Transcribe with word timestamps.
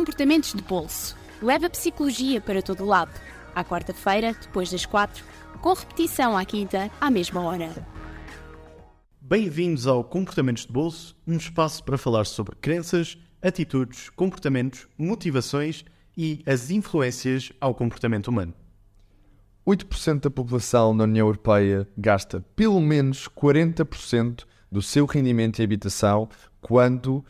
Comportamentos 0.00 0.54
de 0.54 0.62
bolso. 0.62 1.14
Leva 1.42 1.66
a 1.66 1.70
psicologia 1.70 2.40
para 2.40 2.62
todo 2.62 2.86
lado. 2.86 3.12
À 3.54 3.62
quarta-feira, 3.62 4.32
depois 4.32 4.70
das 4.70 4.86
quatro, 4.86 5.22
com 5.60 5.74
repetição 5.74 6.38
à 6.38 6.42
quinta, 6.42 6.90
à 6.98 7.10
mesma 7.10 7.42
hora. 7.42 7.68
Bem-vindos 9.20 9.86
ao 9.86 10.02
Comportamentos 10.02 10.64
de 10.64 10.72
Bolso, 10.72 11.14
um 11.26 11.36
espaço 11.36 11.84
para 11.84 11.98
falar 11.98 12.24
sobre 12.24 12.56
crenças, 12.56 13.18
atitudes, 13.42 14.08
comportamentos, 14.08 14.88
motivações 14.96 15.84
e 16.16 16.42
as 16.46 16.70
influências 16.70 17.52
ao 17.60 17.74
comportamento 17.74 18.28
humano. 18.28 18.54
8% 19.66 20.20
da 20.20 20.30
população 20.30 20.94
na 20.94 21.04
União 21.04 21.26
Europeia 21.26 21.86
gasta 21.94 22.42
pelo 22.56 22.80
menos 22.80 23.28
40% 23.28 24.46
do 24.72 24.80
seu 24.80 25.04
rendimento 25.04 25.60
em 25.60 25.64
habitação, 25.64 26.26
quando 26.62 27.22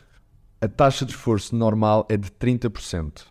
a 0.61 0.67
taxa 0.67 1.03
de 1.03 1.11
esforço 1.11 1.55
normal 1.55 2.05
é 2.07 2.15
de 2.15 2.29
30%. 2.29 3.23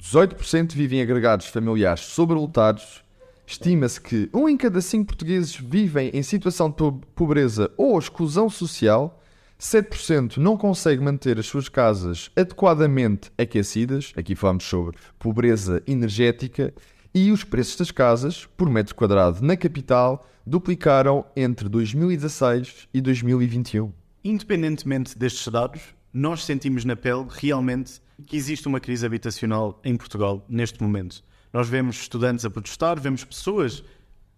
18% 0.00 0.72
vivem 0.72 1.00
em 1.00 1.02
agregados 1.02 1.46
familiares 1.46 2.04
sobrelotados. 2.04 3.02
Estima-se 3.44 4.00
que 4.00 4.30
um 4.32 4.48
em 4.48 4.56
cada 4.56 4.80
cinco 4.80 5.08
portugueses 5.08 5.56
vivem 5.56 6.10
em 6.14 6.22
situação 6.22 6.70
de 6.70 6.76
pobreza 7.16 7.72
ou 7.76 7.98
exclusão 7.98 8.48
social. 8.48 9.20
7% 9.58 10.36
não 10.36 10.56
consegue 10.56 11.02
manter 11.02 11.40
as 11.40 11.46
suas 11.46 11.68
casas 11.68 12.30
adequadamente 12.36 13.32
aquecidas. 13.36 14.12
Aqui 14.16 14.36
falamos 14.36 14.62
sobre 14.62 14.96
pobreza 15.18 15.82
energética. 15.88 16.72
E 17.12 17.32
os 17.32 17.42
preços 17.42 17.74
das 17.74 17.90
casas, 17.90 18.46
por 18.56 18.70
metro 18.70 18.94
quadrado 18.94 19.44
na 19.44 19.56
capital, 19.56 20.24
duplicaram 20.46 21.24
entre 21.34 21.68
2016 21.68 22.88
e 22.94 23.00
2021. 23.00 23.92
Independentemente 24.22 25.18
destes 25.18 25.48
dados, 25.48 25.82
nós 26.12 26.44
sentimos 26.44 26.84
na 26.84 26.96
pele 26.96 27.26
realmente 27.28 28.00
que 28.26 28.36
existe 28.36 28.66
uma 28.66 28.80
crise 28.80 29.06
habitacional 29.06 29.80
em 29.84 29.96
Portugal 29.96 30.44
neste 30.48 30.82
momento. 30.82 31.22
Nós 31.52 31.68
vemos 31.68 32.00
estudantes 32.00 32.44
a 32.44 32.50
protestar, 32.50 33.00
vemos 33.00 33.24
pessoas 33.24 33.82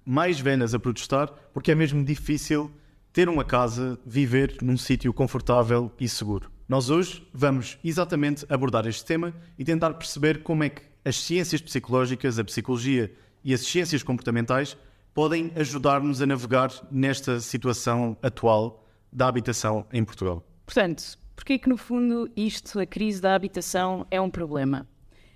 mais 0.04 0.40
velhas 0.40 0.74
a 0.74 0.78
protestar, 0.78 1.32
porque 1.52 1.72
é 1.72 1.74
mesmo 1.74 2.04
difícil 2.04 2.70
ter 3.12 3.28
uma 3.28 3.44
casa, 3.44 3.98
viver 4.06 4.56
num 4.62 4.76
sítio 4.76 5.12
confortável 5.12 5.92
e 6.00 6.08
seguro. 6.08 6.50
Nós 6.68 6.88
hoje 6.88 7.26
vamos 7.32 7.78
exatamente 7.84 8.46
abordar 8.48 8.86
este 8.86 9.04
tema 9.04 9.34
e 9.58 9.64
tentar 9.64 9.92
perceber 9.94 10.42
como 10.42 10.64
é 10.64 10.70
que 10.70 10.82
as 11.04 11.16
ciências 11.16 11.60
psicológicas, 11.60 12.38
a 12.38 12.44
psicologia 12.44 13.12
e 13.44 13.52
as 13.52 13.60
ciências 13.60 14.02
comportamentais 14.02 14.76
podem 15.12 15.52
ajudar-nos 15.56 16.22
a 16.22 16.26
navegar 16.26 16.72
nesta 16.90 17.40
situação 17.40 18.16
atual 18.22 18.86
da 19.12 19.28
habitação 19.28 19.86
em 19.92 20.02
Portugal. 20.02 20.42
Portanto, 20.64 21.18
Porquê 21.42 21.58
que, 21.58 21.68
no 21.68 21.76
fundo, 21.76 22.30
isto, 22.36 22.78
a 22.78 22.86
crise 22.86 23.20
da 23.20 23.34
habitação, 23.34 24.06
é 24.12 24.20
um 24.20 24.30
problema? 24.30 24.86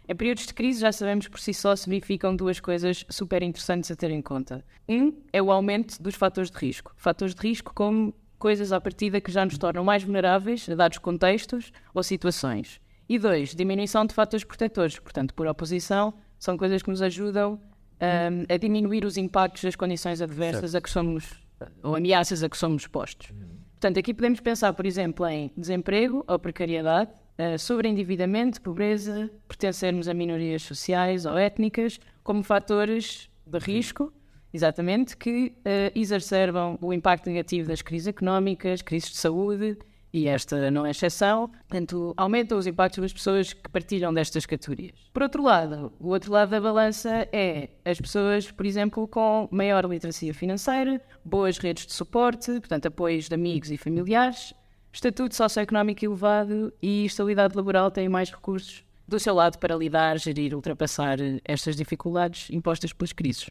Em 0.08 0.14
períodos 0.14 0.46
de 0.46 0.54
crise, 0.54 0.80
já 0.80 0.92
sabemos 0.92 1.26
por 1.26 1.40
si 1.40 1.52
só 1.52 1.74
se 1.74 1.88
verificam 1.88 2.36
duas 2.36 2.60
coisas 2.60 3.04
super 3.10 3.42
interessantes 3.42 3.90
a 3.90 3.96
ter 3.96 4.12
em 4.12 4.22
conta. 4.22 4.64
Um 4.88 5.12
é 5.32 5.42
o 5.42 5.50
aumento 5.50 6.00
dos 6.00 6.14
fatores 6.14 6.48
de 6.48 6.56
risco. 6.58 6.92
Fatores 6.96 7.34
de 7.34 7.42
risco 7.42 7.74
como 7.74 8.14
coisas 8.38 8.70
à 8.70 8.80
partida 8.80 9.20
que 9.20 9.32
já 9.32 9.44
nos 9.44 9.58
tornam 9.58 9.82
mais 9.82 10.04
vulneráveis 10.04 10.68
a 10.70 10.76
dados 10.76 10.98
contextos 10.98 11.72
ou 11.92 12.04
situações. 12.04 12.80
E 13.08 13.18
dois, 13.18 13.52
diminuição 13.52 14.06
de 14.06 14.14
fatores 14.14 14.44
protetores. 14.44 15.00
Portanto, 15.00 15.34
por 15.34 15.48
oposição, 15.48 16.14
são 16.38 16.56
coisas 16.56 16.84
que 16.84 16.90
nos 16.90 17.02
ajudam 17.02 17.54
um, 18.00 18.54
a 18.54 18.56
diminuir 18.56 19.04
os 19.04 19.16
impactos 19.16 19.64
das 19.64 19.74
condições 19.74 20.22
adversas 20.22 20.70
certo. 20.70 20.76
a 20.76 20.80
que 20.82 20.88
somos, 20.90 21.44
ou 21.82 21.96
ameaças 21.96 22.44
a 22.44 22.48
que 22.48 22.56
somos 22.56 22.82
expostos. 22.82 23.32
Portanto, 23.76 23.98
aqui 23.98 24.14
podemos 24.14 24.40
pensar, 24.40 24.72
por 24.72 24.86
exemplo, 24.86 25.26
em 25.26 25.52
desemprego 25.54 26.24
ou 26.26 26.38
precariedade, 26.38 27.10
uh, 27.38 27.58
sobreendividamento, 27.58 28.60
pobreza, 28.62 29.30
pertencermos 29.46 30.08
a 30.08 30.14
minorias 30.14 30.62
sociais 30.62 31.26
ou 31.26 31.36
étnicas, 31.36 32.00
como 32.24 32.42
fatores 32.42 33.28
de 33.46 33.58
risco, 33.58 34.10
exatamente, 34.50 35.14
que 35.14 35.52
uh, 35.58 35.92
exacerbam 35.94 36.78
o 36.80 36.90
impacto 36.90 37.28
negativo 37.28 37.68
das 37.68 37.82
crises 37.82 38.08
económicas, 38.08 38.80
crises 38.80 39.10
de 39.10 39.18
saúde 39.18 39.78
e 40.16 40.28
esta 40.28 40.70
não 40.70 40.86
é 40.86 40.92
exceção, 40.92 41.48
portanto, 41.48 42.14
aumenta 42.16 42.56
os 42.56 42.66
impactos 42.66 43.02
das 43.02 43.12
pessoas 43.12 43.52
que 43.52 43.68
partilham 43.68 44.14
destas 44.14 44.46
categorias. 44.46 44.94
Por 45.12 45.22
outro 45.22 45.42
lado, 45.42 45.92
o 46.00 46.08
outro 46.08 46.32
lado 46.32 46.48
da 46.48 46.58
balança 46.58 47.28
é 47.30 47.68
as 47.84 48.00
pessoas, 48.00 48.50
por 48.50 48.64
exemplo, 48.64 49.06
com 49.06 49.46
maior 49.52 49.84
literacia 49.84 50.32
financeira, 50.32 51.02
boas 51.22 51.58
redes 51.58 51.84
de 51.84 51.92
suporte, 51.92 52.50
portanto, 52.52 52.86
apoios 52.86 53.28
de 53.28 53.34
amigos 53.34 53.70
e 53.70 53.76
familiares, 53.76 54.54
estatuto 54.90 55.36
socioeconómico 55.36 56.02
elevado 56.02 56.72
e 56.80 57.04
estabilidade 57.04 57.54
laboral 57.54 57.90
têm 57.90 58.08
mais 58.08 58.30
recursos 58.30 58.82
do 59.06 59.20
seu 59.20 59.34
lado 59.34 59.58
para 59.58 59.76
lidar, 59.76 60.18
gerir, 60.18 60.54
ultrapassar 60.54 61.18
estas 61.44 61.76
dificuldades 61.76 62.48
impostas 62.50 62.90
pelas 62.94 63.12
crises. 63.12 63.50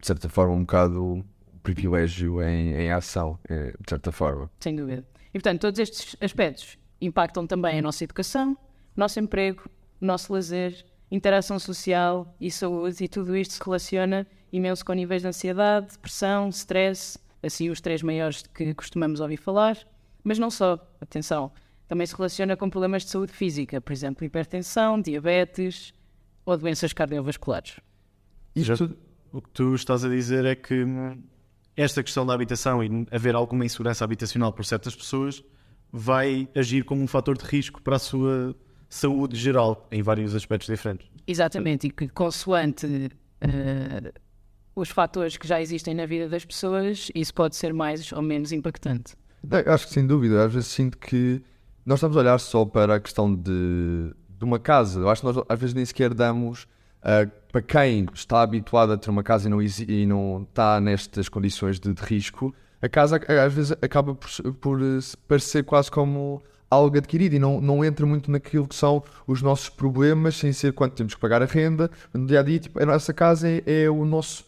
De 0.00 0.06
certa 0.06 0.30
forma, 0.30 0.54
um 0.54 0.60
bocado 0.60 1.22
privilégio 1.62 2.42
em, 2.42 2.72
em 2.72 2.90
ação, 2.90 3.38
é, 3.46 3.72
de 3.78 3.90
certa 3.90 4.10
forma. 4.10 4.50
Sem 4.60 4.74
dúvida. 4.74 5.04
E, 5.32 5.38
portanto, 5.38 5.60
todos 5.60 5.78
estes 5.78 6.16
aspectos 6.20 6.78
impactam 7.00 7.46
também 7.46 7.78
a 7.78 7.82
nossa 7.82 8.04
educação, 8.04 8.56
nosso 8.96 9.18
emprego, 9.18 9.68
nosso 10.00 10.32
lazer, 10.32 10.84
interação 11.10 11.58
social 11.58 12.34
e 12.40 12.50
saúde, 12.50 13.04
e 13.04 13.08
tudo 13.08 13.36
isto 13.36 13.54
se 13.54 13.60
relaciona 13.64 14.26
imenso 14.52 14.84
com 14.84 14.92
níveis 14.92 15.22
de 15.22 15.28
ansiedade, 15.28 15.92
depressão, 15.92 16.48
stress, 16.48 17.18
assim 17.42 17.70
os 17.70 17.80
três 17.80 18.02
maiores 18.02 18.42
que 18.42 18.74
costumamos 18.74 19.20
ouvir 19.20 19.36
falar, 19.36 19.78
mas 20.22 20.38
não 20.38 20.50
só, 20.50 20.78
atenção, 21.00 21.52
também 21.88 22.06
se 22.06 22.14
relaciona 22.14 22.56
com 22.56 22.68
problemas 22.68 23.04
de 23.04 23.10
saúde 23.10 23.32
física, 23.32 23.80
por 23.80 23.92
exemplo, 23.92 24.24
hipertensão, 24.24 25.00
diabetes 25.00 25.92
ou 26.44 26.56
doenças 26.56 26.92
cardiovasculares. 26.92 27.80
Isto, 28.54 28.96
o 29.32 29.40
que 29.40 29.48
tu 29.50 29.74
estás 29.74 30.04
a 30.04 30.08
dizer 30.08 30.44
é 30.44 30.54
que 30.54 30.84
esta 31.76 32.02
questão 32.02 32.26
da 32.26 32.34
habitação 32.34 32.82
e 32.82 33.06
haver 33.10 33.34
alguma 33.34 33.64
insegurança 33.64 34.04
habitacional 34.04 34.52
por 34.52 34.64
certas 34.64 34.94
pessoas 34.94 35.42
vai 35.92 36.48
agir 36.54 36.84
como 36.84 37.02
um 37.02 37.06
fator 37.06 37.36
de 37.36 37.44
risco 37.44 37.82
para 37.82 37.96
a 37.96 37.98
sua 37.98 38.54
saúde 38.88 39.36
geral, 39.36 39.86
em 39.90 40.02
vários 40.02 40.34
aspectos 40.34 40.68
diferentes. 40.68 41.08
Exatamente, 41.26 41.86
e 41.86 41.90
que 41.90 42.08
consoante 42.08 42.86
uh, 42.86 44.20
os 44.74 44.88
fatores 44.88 45.36
que 45.36 45.46
já 45.46 45.60
existem 45.60 45.94
na 45.94 46.06
vida 46.06 46.28
das 46.28 46.44
pessoas, 46.44 47.08
isso 47.14 47.34
pode 47.34 47.56
ser 47.56 47.72
mais 47.72 48.12
ou 48.12 48.22
menos 48.22 48.52
impactante. 48.52 49.14
Eu 49.48 49.72
acho 49.72 49.86
que 49.86 49.94
sem 49.94 50.06
dúvida, 50.06 50.44
às 50.44 50.52
vezes 50.52 50.68
sinto 50.68 50.98
que 50.98 51.42
nós 51.84 51.98
estamos 51.98 52.16
a 52.16 52.20
olhar 52.20 52.38
só 52.38 52.64
para 52.64 52.96
a 52.96 53.00
questão 53.00 53.34
de, 53.34 54.12
de 54.28 54.44
uma 54.44 54.58
casa. 54.58 55.00
Eu 55.00 55.08
acho 55.08 55.22
que 55.22 55.26
nós 55.26 55.44
às 55.48 55.58
vezes 55.58 55.74
nem 55.74 55.84
sequer 55.84 56.12
damos 56.12 56.66
Uh, 57.00 57.30
para 57.50 57.62
quem 57.62 58.06
está 58.14 58.42
habituado 58.42 58.92
a 58.92 58.96
ter 58.96 59.10
uma 59.10 59.22
casa 59.22 59.48
e 59.48 59.50
não, 59.50 59.62
e 59.62 60.06
não 60.06 60.46
está 60.48 60.80
nestas 60.80 61.28
condições 61.28 61.80
de, 61.80 61.92
de, 61.92 62.02
risco, 62.02 62.54
a 62.80 62.88
casa 62.88 63.20
às 63.44 63.52
vezes 63.52 63.72
acaba 63.82 64.14
por, 64.14 64.30
por 64.54 64.80
eh, 64.80 65.00
parecer 65.26 65.64
quase 65.64 65.90
como 65.90 66.42
algo 66.70 66.96
adquirido 66.96 67.34
e 67.34 67.38
não, 67.38 67.60
não 67.60 67.84
entra 67.84 68.06
muito 68.06 68.30
naquilo 68.30 68.66
que 68.66 68.74
são 68.74 69.02
os 69.26 69.42
nossos 69.42 69.68
problemas, 69.68 70.36
sem 70.36 70.52
ser 70.52 70.72
quanto 70.72 70.94
temos 70.94 71.14
que 71.14 71.20
pagar 71.20 71.42
a 71.42 71.46
renda. 71.46 71.90
No 72.14 72.26
dia 72.26 72.40
a 72.40 72.42
dia, 72.42 72.60
tipo, 72.60 72.80
a 72.80 72.86
nossa 72.86 73.12
casa 73.12 73.48
é, 73.48 73.62
é 73.66 73.90
o 73.90 74.04
nosso 74.04 74.44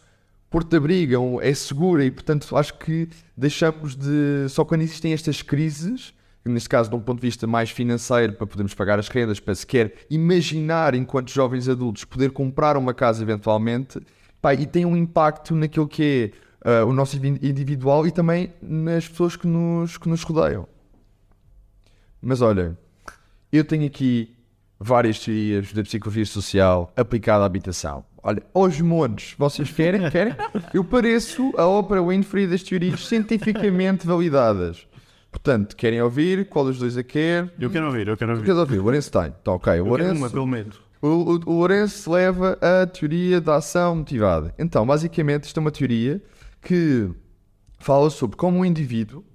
porto-abrigo, 0.49 1.41
é, 1.41 1.49
é 1.49 1.53
segura 1.53 2.05
e, 2.05 2.09
portanto, 2.09 2.55
acho 2.55 2.75
que 2.75 3.09
deixamos 3.35 3.95
de. 3.95 4.47
Só 4.49 4.63
quando 4.63 4.81
existem 4.81 5.11
estas 5.11 5.41
crises 5.41 6.13
neste 6.45 6.67
caso 6.67 6.89
de 6.89 6.95
um 6.95 6.99
ponto 6.99 7.19
de 7.19 7.27
vista 7.27 7.47
mais 7.47 7.69
financeiro, 7.69 8.33
para 8.33 8.45
podermos 8.45 8.73
pagar 8.73 8.99
as 8.99 9.07
rendas, 9.07 9.39
para 9.39 9.55
sequer 9.55 9.93
imaginar, 10.09 10.93
enquanto 10.93 11.31
jovens 11.31 11.69
adultos, 11.69 12.03
poder 12.03 12.31
comprar 12.31 12.75
uma 12.75 12.93
casa 12.93 13.23
eventualmente, 13.23 13.99
pá, 14.41 14.53
e 14.53 14.65
tem 14.65 14.85
um 14.85 14.95
impacto 14.97 15.55
naquilo 15.55 15.87
que 15.87 16.33
é 16.63 16.83
uh, 16.83 16.87
o 16.87 16.93
nosso 16.93 17.15
individual 17.17 18.05
e 18.05 18.11
também 18.11 18.53
nas 18.61 19.07
pessoas 19.07 19.35
que 19.35 19.47
nos, 19.47 19.97
que 19.97 20.09
nos 20.09 20.23
rodeiam. 20.23 20.67
Mas 22.21 22.41
olha, 22.41 22.77
eu 23.51 23.63
tenho 23.63 23.85
aqui 23.85 24.35
várias 24.79 25.19
teorias 25.19 25.71
da 25.71 25.83
psicologia 25.83 26.25
social 26.25 26.91
aplicada 26.95 27.43
à 27.43 27.45
habitação. 27.45 28.03
Olha, 28.21 28.41
aos 28.53 28.79
montes, 28.79 29.35
vocês 29.37 29.69
querem? 29.69 30.09
Querem? 30.09 30.33
Eu 30.73 30.83
pareço 30.83 31.53
a 31.57 31.67
ópera 31.67 32.01
Winfrey 32.01 32.47
das 32.47 32.63
teorias 32.63 33.05
cientificamente 33.07 34.07
validadas. 34.07 34.87
Portanto, 35.33 35.75
querem 35.75 35.99
ouvir? 35.99 36.47
Qual 36.47 36.63
dos 36.63 36.77
dois 36.77 36.95
é 36.95 37.01
que 37.01 37.13
quer? 37.13 37.51
Eu 37.59 37.71
quero 37.71 37.87
ouvir, 37.87 38.07
eu 38.07 38.15
quero 38.15 38.31
ouvir. 38.33 38.45
Queres 38.45 38.59
ouvir? 38.59 38.77
O 38.77 38.83
Lourenço 38.83 39.11
tem. 39.11 39.33
Tá, 39.43 39.51
ok. 39.51 39.81
O 39.81 39.85
Lourenço, 39.85 40.13
uma, 40.13 40.29
pelo 40.29 40.45
menos. 40.45 40.79
O, 41.01 41.07
o, 41.07 41.39
o 41.47 41.57
Lourenço 41.57 42.11
leva 42.11 42.57
a 42.61 42.85
teoria 42.85 43.41
da 43.41 43.55
ação 43.55 43.95
motivada. 43.95 44.53
Então, 44.59 44.85
basicamente, 44.85 45.45
isto 45.45 45.59
é 45.59 45.61
uma 45.61 45.71
teoria 45.71 46.21
que 46.61 47.09
fala 47.79 48.11
sobre 48.11 48.37
como 48.37 48.59
o 48.59 48.65
indivíduo, 48.65 49.25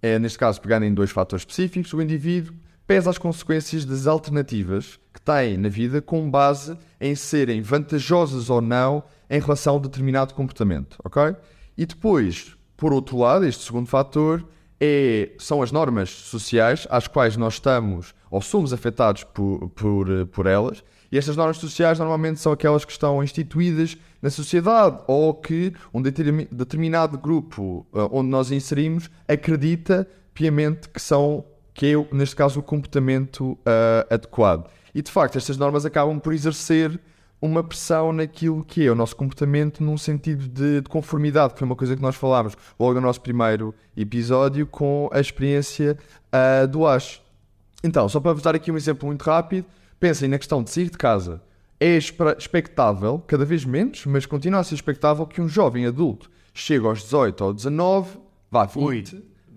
é, 0.00 0.16
neste 0.16 0.38
caso 0.38 0.60
pegando 0.60 0.84
em 0.84 0.94
dois 0.94 1.10
fatores 1.10 1.42
específicos, 1.42 1.92
o 1.92 2.00
indivíduo 2.00 2.54
pesa 2.86 3.10
as 3.10 3.18
consequências 3.18 3.84
das 3.84 4.06
alternativas 4.06 4.98
que 5.12 5.20
tem 5.20 5.58
na 5.58 5.68
vida 5.68 6.00
com 6.00 6.30
base 6.30 6.78
em 7.00 7.16
serem 7.16 7.60
vantajosas 7.60 8.48
ou 8.48 8.62
não 8.62 9.02
em 9.28 9.40
relação 9.40 9.74
a 9.74 9.78
um 9.78 9.80
determinado 9.80 10.32
comportamento, 10.34 10.96
ok? 11.04 11.34
E 11.76 11.84
depois, 11.84 12.56
por 12.76 12.92
outro 12.92 13.18
lado, 13.18 13.44
este 13.44 13.64
segundo 13.64 13.88
fator 13.88 14.46
é, 14.80 15.30
são 15.38 15.62
as 15.62 15.72
normas 15.72 16.10
sociais 16.10 16.86
às 16.90 17.08
quais 17.08 17.36
nós 17.36 17.54
estamos 17.54 18.14
ou 18.30 18.40
somos 18.40 18.72
afetados 18.72 19.24
por, 19.24 19.68
por, 19.70 20.10
eh, 20.10 20.24
por 20.26 20.46
elas. 20.46 20.84
E 21.10 21.16
estas 21.16 21.36
normas 21.36 21.56
sociais 21.56 21.98
normalmente 21.98 22.38
são 22.38 22.52
aquelas 22.52 22.84
que 22.84 22.92
estão 22.92 23.22
instituídas 23.24 23.96
na 24.20 24.28
sociedade 24.28 25.02
ou 25.06 25.32
que 25.32 25.72
um 25.92 26.02
determinado 26.02 27.16
grupo 27.16 27.86
uh, 27.92 28.08
onde 28.12 28.28
nós 28.28 28.50
inserimos 28.50 29.10
acredita 29.26 30.06
piamente 30.34 30.88
que 30.88 31.00
são, 31.00 31.44
que 31.72 31.86
é, 31.86 32.14
neste 32.14 32.36
caso, 32.36 32.60
o 32.60 32.62
comportamento 32.62 33.52
uh, 33.52 34.14
adequado. 34.14 34.68
E 34.94 35.00
de 35.00 35.10
facto, 35.10 35.38
estas 35.38 35.56
normas 35.56 35.86
acabam 35.86 36.18
por 36.20 36.34
exercer 36.34 37.00
uma 37.40 37.62
pressão 37.62 38.12
naquilo 38.12 38.64
que 38.64 38.86
é 38.86 38.90
o 38.90 38.94
nosso 38.94 39.14
comportamento 39.14 39.82
num 39.82 39.96
sentido 39.96 40.48
de, 40.48 40.80
de, 40.80 40.88
conformidade, 40.88 41.52
que 41.52 41.58
foi 41.58 41.66
uma 41.66 41.76
coisa 41.76 41.94
que 41.94 42.02
nós 42.02 42.16
falámos 42.16 42.56
logo 42.78 42.94
no 42.94 43.00
nosso 43.00 43.20
primeiro 43.20 43.74
episódio 43.96 44.66
com 44.66 45.08
a 45.12 45.20
experiência 45.20 45.96
uh, 46.32 46.66
do 46.66 46.86
Ash. 46.86 47.22
Então, 47.82 48.08
só 48.08 48.18
para 48.18 48.32
vos 48.32 48.42
dar 48.42 48.54
aqui 48.54 48.72
um 48.72 48.76
exemplo 48.76 49.06
muito 49.06 49.22
rápido, 49.22 49.66
pensem 50.00 50.28
na 50.28 50.38
questão 50.38 50.62
de 50.62 50.70
sair 50.70 50.90
de 50.90 50.98
casa. 50.98 51.40
É 51.80 51.96
expectável, 51.96 53.22
cada 53.26 53.44
vez 53.44 53.64
menos, 53.64 54.04
mas 54.04 54.26
continua 54.26 54.60
a 54.60 54.64
ser 54.64 54.74
expectável 54.74 55.24
que 55.24 55.40
um 55.40 55.48
jovem 55.48 55.86
adulto 55.86 56.28
chegue 56.52 56.84
aos 56.84 57.02
18 57.02 57.44
ou 57.44 57.54
19, 57.54 58.18
vá 58.50 58.64
20, 58.64 58.82
Ui, 58.82 59.04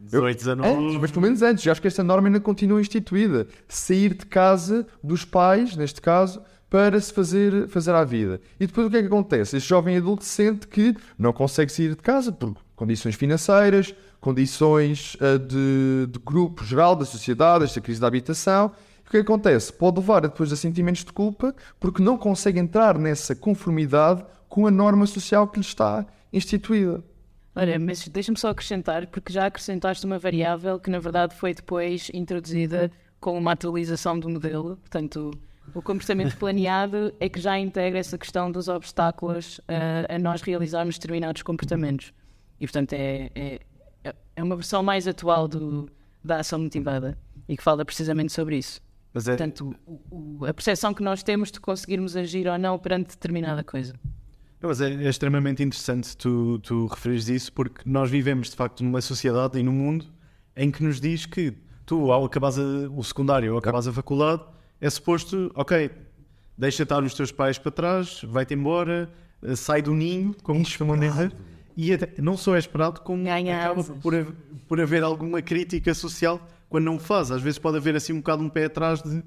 18, 0.04 0.38
19. 0.38 0.70
Antes, 0.70 1.02
mas 1.02 1.12
pelo 1.12 1.22
menos 1.24 1.42
antes, 1.42 1.64
já 1.64 1.72
acho 1.72 1.82
que 1.82 1.88
esta 1.88 2.04
norma 2.04 2.28
ainda 2.28 2.40
continua 2.40 2.80
instituída. 2.80 3.48
Sair 3.68 4.14
de 4.14 4.26
casa 4.26 4.86
dos 5.04 5.26
pais, 5.26 5.76
neste 5.76 6.00
caso, 6.00 6.42
para 6.72 6.98
se 7.02 7.12
fazer, 7.12 7.68
fazer 7.68 7.94
à 7.94 8.06
vida. 8.06 8.40
E 8.58 8.66
depois 8.66 8.88
o 8.88 8.90
que 8.90 8.96
é 8.96 9.02
que 9.02 9.08
acontece? 9.08 9.58
Este 9.58 9.68
jovem 9.68 9.98
adulto 9.98 10.24
sente 10.24 10.66
que 10.70 10.96
não 11.20 11.34
consegue 11.34 11.70
sair 11.70 11.90
de 11.90 11.98
casa 11.98 12.32
por 12.32 12.56
condições 12.78 13.16
financeiras, 13.16 13.94
condições 14.22 15.16
uh, 15.16 15.38
de, 15.38 16.08
de, 16.10 16.20
grupo 16.20 16.64
geral 16.64 16.96
da 16.96 17.04
sociedade, 17.04 17.66
esta 17.66 17.82
crise 17.82 18.00
da 18.00 18.08
habitação. 18.08 18.72
E 19.04 19.08
o 19.10 19.12
que 19.12 19.18
acontece? 19.18 19.74
Pode 19.74 20.00
levar 20.00 20.22
depois 20.22 20.54
a 20.54 20.56
sentimentos 20.56 21.04
de 21.04 21.12
culpa 21.12 21.54
porque 21.78 22.02
não 22.02 22.18
consegue 22.18 22.58
entrar 22.58 22.98
nessa 22.98 23.36
conformidade 23.36 24.24
com 24.48 24.66
a 24.66 24.72
norma 24.72 25.06
social 25.06 25.50
que 25.50 25.60
lhe 25.60 25.66
está 25.66 26.06
instituída. 26.32 27.04
Olha, 27.54 27.78
mas 27.78 28.08
deixa-me 28.08 28.40
só 28.40 28.48
acrescentar, 28.48 29.08
porque 29.08 29.34
já 29.34 29.46
acrescentaste 29.46 30.06
uma 30.06 30.18
variável 30.18 30.80
que 30.80 30.90
na 30.90 31.00
verdade 31.00 31.36
foi 31.36 31.54
depois 31.54 32.10
introduzida 32.14 32.90
com 33.20 33.38
uma 33.38 33.52
atualização 33.52 34.18
do 34.18 34.30
modelo, 34.30 34.78
portanto 34.78 35.32
o 35.74 35.82
comportamento 35.82 36.38
planeado 36.38 37.14
é 37.20 37.30
que 37.30 37.40
já 37.40 37.58
integra 37.58 38.00
essa 38.00 38.18
questão 38.18 38.52
dos 38.52 38.68
obstáculos 38.68 39.60
uh, 39.60 40.14
a 40.14 40.20
nós 40.20 40.42
realizarmos 40.42 40.98
determinados 40.98 41.42
comportamentos. 41.42 42.14
E, 42.60 42.66
portanto, 42.66 42.94
é, 42.94 43.30
é, 43.36 43.60
é 44.36 44.44
uma 44.44 44.56
versão 44.56 44.84
mais 44.84 45.08
atual 45.08 45.48
do, 45.48 45.90
da 46.24 46.38
ação 46.38 46.60
motivada 46.60 47.18
e 47.48 47.58
que 47.58 47.64
fala 47.64 47.84
precisamente 47.84 48.32
sobre 48.32 48.58
isso. 48.58 48.82
Mas 49.14 49.28
é... 49.28 49.32
Portanto, 49.32 49.76
o, 49.86 50.40
o, 50.40 50.46
a 50.46 50.54
percepção 50.54 50.94
que 50.94 51.04
nós 51.04 51.24
temos 51.24 51.52
de 51.52 51.60
conseguirmos 51.60 52.16
agir 52.16 52.48
ou 52.48 52.58
não 52.58 52.78
perante 52.78 53.10
determinada 53.10 53.64
coisa. 53.64 53.94
Mas 54.62 54.80
é, 54.80 54.94
é, 54.94 55.10
extremamente 55.10 55.64
interessante 55.64 56.16
tu, 56.16 56.60
tu 56.60 56.86
referires 56.86 57.28
isso, 57.28 57.52
porque 57.52 57.82
nós 57.86 58.10
vivemos 58.12 58.50
de 58.50 58.56
facto 58.56 58.84
numa 58.84 59.02
sociedade 59.02 59.60
e 59.60 59.64
num 59.64 59.72
mundo 59.72 60.06
em 60.56 60.70
que 60.70 60.84
nos 60.84 61.02
diz 61.02 61.26
que 61.26 61.54
tu, 61.86 62.12
ao 62.12 62.24
acabares 62.26 62.58
o 62.58 63.04
secundário 63.04 63.54
ou 63.54 63.58
acabares 63.58 63.88
a 63.88 63.94
faculdade, 63.94 64.44
é 64.82 64.90
suposto, 64.90 65.52
ok, 65.56 65.92
deixa 66.58 66.84
estar 66.84 67.04
os 67.04 67.14
teus 67.14 67.32
pais 67.32 67.58
para 67.58 67.72
trás, 67.72 68.22
vai-te 68.24 68.54
embora, 68.56 69.10
eh, 69.44 69.56
sai 69.56 69.82
do 69.82 69.94
ninho, 69.94 70.36
como 70.44 70.60
costumam 70.64 70.98
dizer, 70.98 71.32
e 71.78 71.94
até, 71.94 72.22
não 72.22 72.36
só 72.36 72.56
é 72.56 72.60
esperado, 72.60 73.02
como 73.02 73.24
Ganha 73.24 73.58
acaba 73.58 73.84
por, 73.84 74.36
por 74.68 74.82
haver 74.82 75.04
alguma 75.04 75.42
crítica 75.42 75.94
social 75.94 76.46
quando 76.68 76.86
não 76.86 77.00
faz. 77.00 77.32
Às 77.32 77.42
vezes 77.42 77.60
pode 77.60 77.78
haver 77.78 77.96
assim 77.96 78.14
um 78.14 78.18
bocado 78.18 78.44
um 78.44 78.50
pé 78.50 78.66
atrás 78.66 79.02
de 79.02 79.24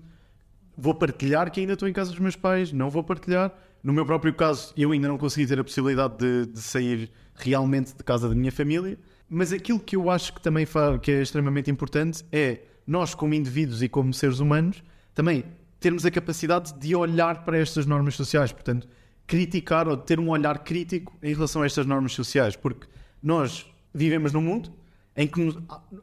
vou 0.76 0.94
partilhar 0.94 1.50
que 1.50 1.60
ainda 1.60 1.74
estou 1.74 1.88
em 1.88 1.92
casa 1.92 2.10
dos 2.10 2.18
meus 2.18 2.36
pais, 2.36 2.72
não 2.72 2.90
vou 2.90 3.02
partilhar. 3.02 3.52
No 3.82 3.92
meu 3.92 4.04
próprio 4.04 4.34
caso, 4.34 4.72
eu 4.76 4.92
ainda 4.92 5.08
não 5.08 5.18
consegui 5.18 5.46
ter 5.46 5.58
a 5.58 5.64
possibilidade 5.64 6.16
de, 6.18 6.46
de 6.52 6.60
sair 6.60 7.10
realmente 7.34 7.94
de 7.94 8.02
casa 8.02 8.28
da 8.28 8.34
minha 8.34 8.50
família, 8.50 8.98
mas 9.28 9.52
aquilo 9.52 9.78
que 9.78 9.96
eu 9.96 10.10
acho 10.10 10.32
que 10.32 10.40
também 10.40 10.66
que 11.02 11.10
é 11.10 11.22
extremamente 11.22 11.70
importante 11.70 12.24
é 12.32 12.60
nós, 12.86 13.14
como 13.14 13.34
indivíduos 13.34 13.82
e 13.82 13.88
como 13.88 14.12
seres 14.12 14.38
humanos, 14.38 14.82
também 15.14 15.44
termos 15.80 16.04
a 16.06 16.10
capacidade 16.10 16.74
de 16.78 16.94
olhar 16.94 17.44
para 17.44 17.58
estas 17.58 17.86
normas 17.86 18.14
sociais, 18.14 18.52
portanto, 18.52 18.88
criticar 19.26 19.88
ou 19.88 19.96
ter 19.96 20.18
um 20.18 20.30
olhar 20.30 20.58
crítico 20.60 21.16
em 21.22 21.34
relação 21.34 21.62
a 21.62 21.66
estas 21.66 21.86
normas 21.86 22.12
sociais, 22.12 22.56
porque 22.56 22.86
nós 23.22 23.66
vivemos 23.92 24.32
num 24.32 24.40
mundo 24.40 24.72
em 25.16 25.26
que 25.28 25.56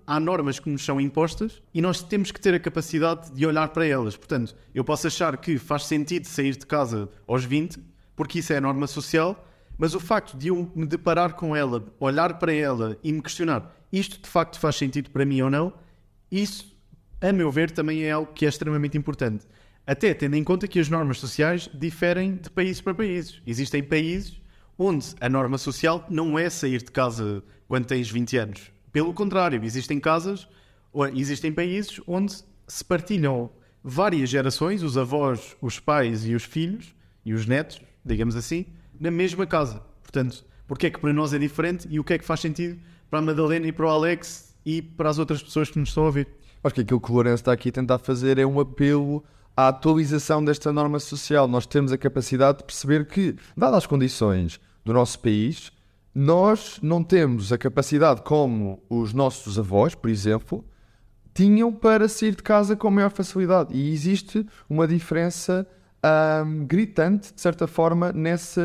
há 0.07 0.19
normas 0.19 0.59
que 0.59 0.69
nos 0.69 0.85
são 0.85 0.99
impostas 1.01 1.61
e 1.73 1.81
nós 1.81 2.01
temos 2.01 2.31
que 2.31 2.39
ter 2.39 2.53
a 2.53 2.59
capacidade 2.59 3.31
de 3.31 3.45
olhar 3.45 3.67
para 3.69 3.85
elas. 3.85 4.15
Portanto, 4.15 4.55
eu 4.73 4.83
posso 4.83 5.07
achar 5.07 5.35
que 5.37 5.57
faz 5.57 5.85
sentido 5.85 6.25
sair 6.25 6.55
de 6.55 6.65
casa 6.65 7.09
aos 7.27 7.43
20, 7.43 7.79
porque 8.15 8.39
isso 8.39 8.53
é 8.53 8.57
a 8.57 8.61
norma 8.61 8.87
social, 8.87 9.45
mas 9.77 9.93
o 9.93 9.99
facto 9.99 10.37
de 10.37 10.47
eu 10.47 10.71
me 10.73 10.85
deparar 10.85 11.33
com 11.33 11.55
ela, 11.55 11.83
olhar 11.99 12.39
para 12.39 12.53
ela 12.53 12.97
e 13.03 13.11
me 13.11 13.21
questionar 13.21 13.75
isto 13.91 14.21
de 14.21 14.29
facto 14.29 14.59
faz 14.59 14.75
sentido 14.75 15.09
para 15.09 15.25
mim 15.25 15.41
ou 15.41 15.49
não, 15.49 15.73
isso 16.31 16.70
a 17.21 17.31
meu 17.31 17.51
ver, 17.51 17.71
também 17.71 18.03
é 18.03 18.11
algo 18.11 18.33
que 18.33 18.45
é 18.45 18.49
extremamente 18.49 18.97
importante. 18.97 19.45
Até 19.85 20.13
tendo 20.13 20.35
em 20.35 20.43
conta 20.43 20.67
que 20.67 20.79
as 20.79 20.89
normas 20.89 21.19
sociais 21.19 21.69
diferem 21.73 22.35
de 22.35 22.49
país 22.49 22.81
para 22.81 22.93
países. 22.93 23.41
Existem 23.45 23.83
países 23.83 24.41
onde 24.77 25.07
a 25.21 25.29
norma 25.29 25.57
social 25.57 26.05
não 26.09 26.37
é 26.37 26.49
sair 26.49 26.81
de 26.81 26.91
casa 26.91 27.43
quando 27.67 27.85
tens 27.85 28.09
20 28.09 28.37
anos. 28.37 28.71
Pelo 28.91 29.13
contrário, 29.13 29.63
existem 29.63 29.99
casas, 29.99 30.47
existem 31.15 31.51
países 31.51 32.01
onde 32.07 32.35
se 32.67 32.83
partilham 32.83 33.51
várias 33.83 34.29
gerações, 34.29 34.83
os 34.83 34.97
avós, 34.97 35.55
os 35.61 35.79
pais 35.79 36.25
e 36.25 36.33
os 36.33 36.43
filhos, 36.43 36.93
e 37.25 37.33
os 37.33 37.45
netos, 37.45 37.81
digamos 38.03 38.35
assim, 38.35 38.65
na 38.99 39.11
mesma 39.11 39.45
casa. 39.45 39.81
Portanto, 40.01 40.43
porque 40.67 40.87
é 40.87 40.89
que 40.89 40.99
para 40.99 41.13
nós 41.13 41.33
é 41.33 41.37
diferente 41.39 41.87
e 41.89 41.99
o 41.99 42.03
que 42.03 42.13
é 42.13 42.17
que 42.17 42.25
faz 42.25 42.39
sentido 42.39 42.79
para 43.09 43.19
a 43.19 43.21
Madalena 43.21 43.67
e 43.67 43.71
para 43.71 43.85
o 43.85 43.89
Alex 43.89 44.55
e 44.65 44.81
para 44.81 45.09
as 45.09 45.19
outras 45.19 45.41
pessoas 45.43 45.69
que 45.69 45.79
nos 45.79 45.89
estão 45.89 46.03
a 46.03 46.07
ouvir? 46.07 46.27
Acho 46.63 46.75
que 46.75 46.81
aquilo 46.81 47.01
que 47.01 47.11
o 47.11 47.13
Lourenço 47.13 47.41
está 47.41 47.51
aqui 47.51 47.69
a 47.69 47.71
tentar 47.71 47.97
fazer 47.97 48.37
é 48.37 48.45
um 48.45 48.59
apelo 48.59 49.23
à 49.57 49.69
atualização 49.69 50.43
desta 50.43 50.71
norma 50.71 50.99
social. 50.99 51.47
Nós 51.47 51.65
temos 51.65 51.91
a 51.91 51.97
capacidade 51.97 52.59
de 52.59 52.63
perceber 52.65 53.07
que, 53.07 53.35
dadas 53.57 53.79
as 53.79 53.87
condições 53.87 54.59
do 54.85 54.93
nosso 54.93 55.19
país, 55.19 55.71
nós 56.13 56.77
não 56.81 57.03
temos 57.03 57.51
a 57.51 57.57
capacidade 57.57 58.21
como 58.21 58.83
os 58.89 59.11
nossos 59.11 59.57
avós, 59.57 59.95
por 59.95 60.09
exemplo, 60.09 60.63
tinham 61.33 61.71
para 61.71 62.07
sair 62.07 62.35
de 62.35 62.43
casa 62.43 62.75
com 62.75 62.91
maior 62.91 63.09
facilidade. 63.09 63.73
E 63.73 63.91
existe 63.91 64.45
uma 64.69 64.87
diferença 64.87 65.65
hum, 66.45 66.65
gritante, 66.67 67.33
de 67.33 67.41
certa 67.41 67.65
forma, 67.65 68.11
nesse, 68.11 68.61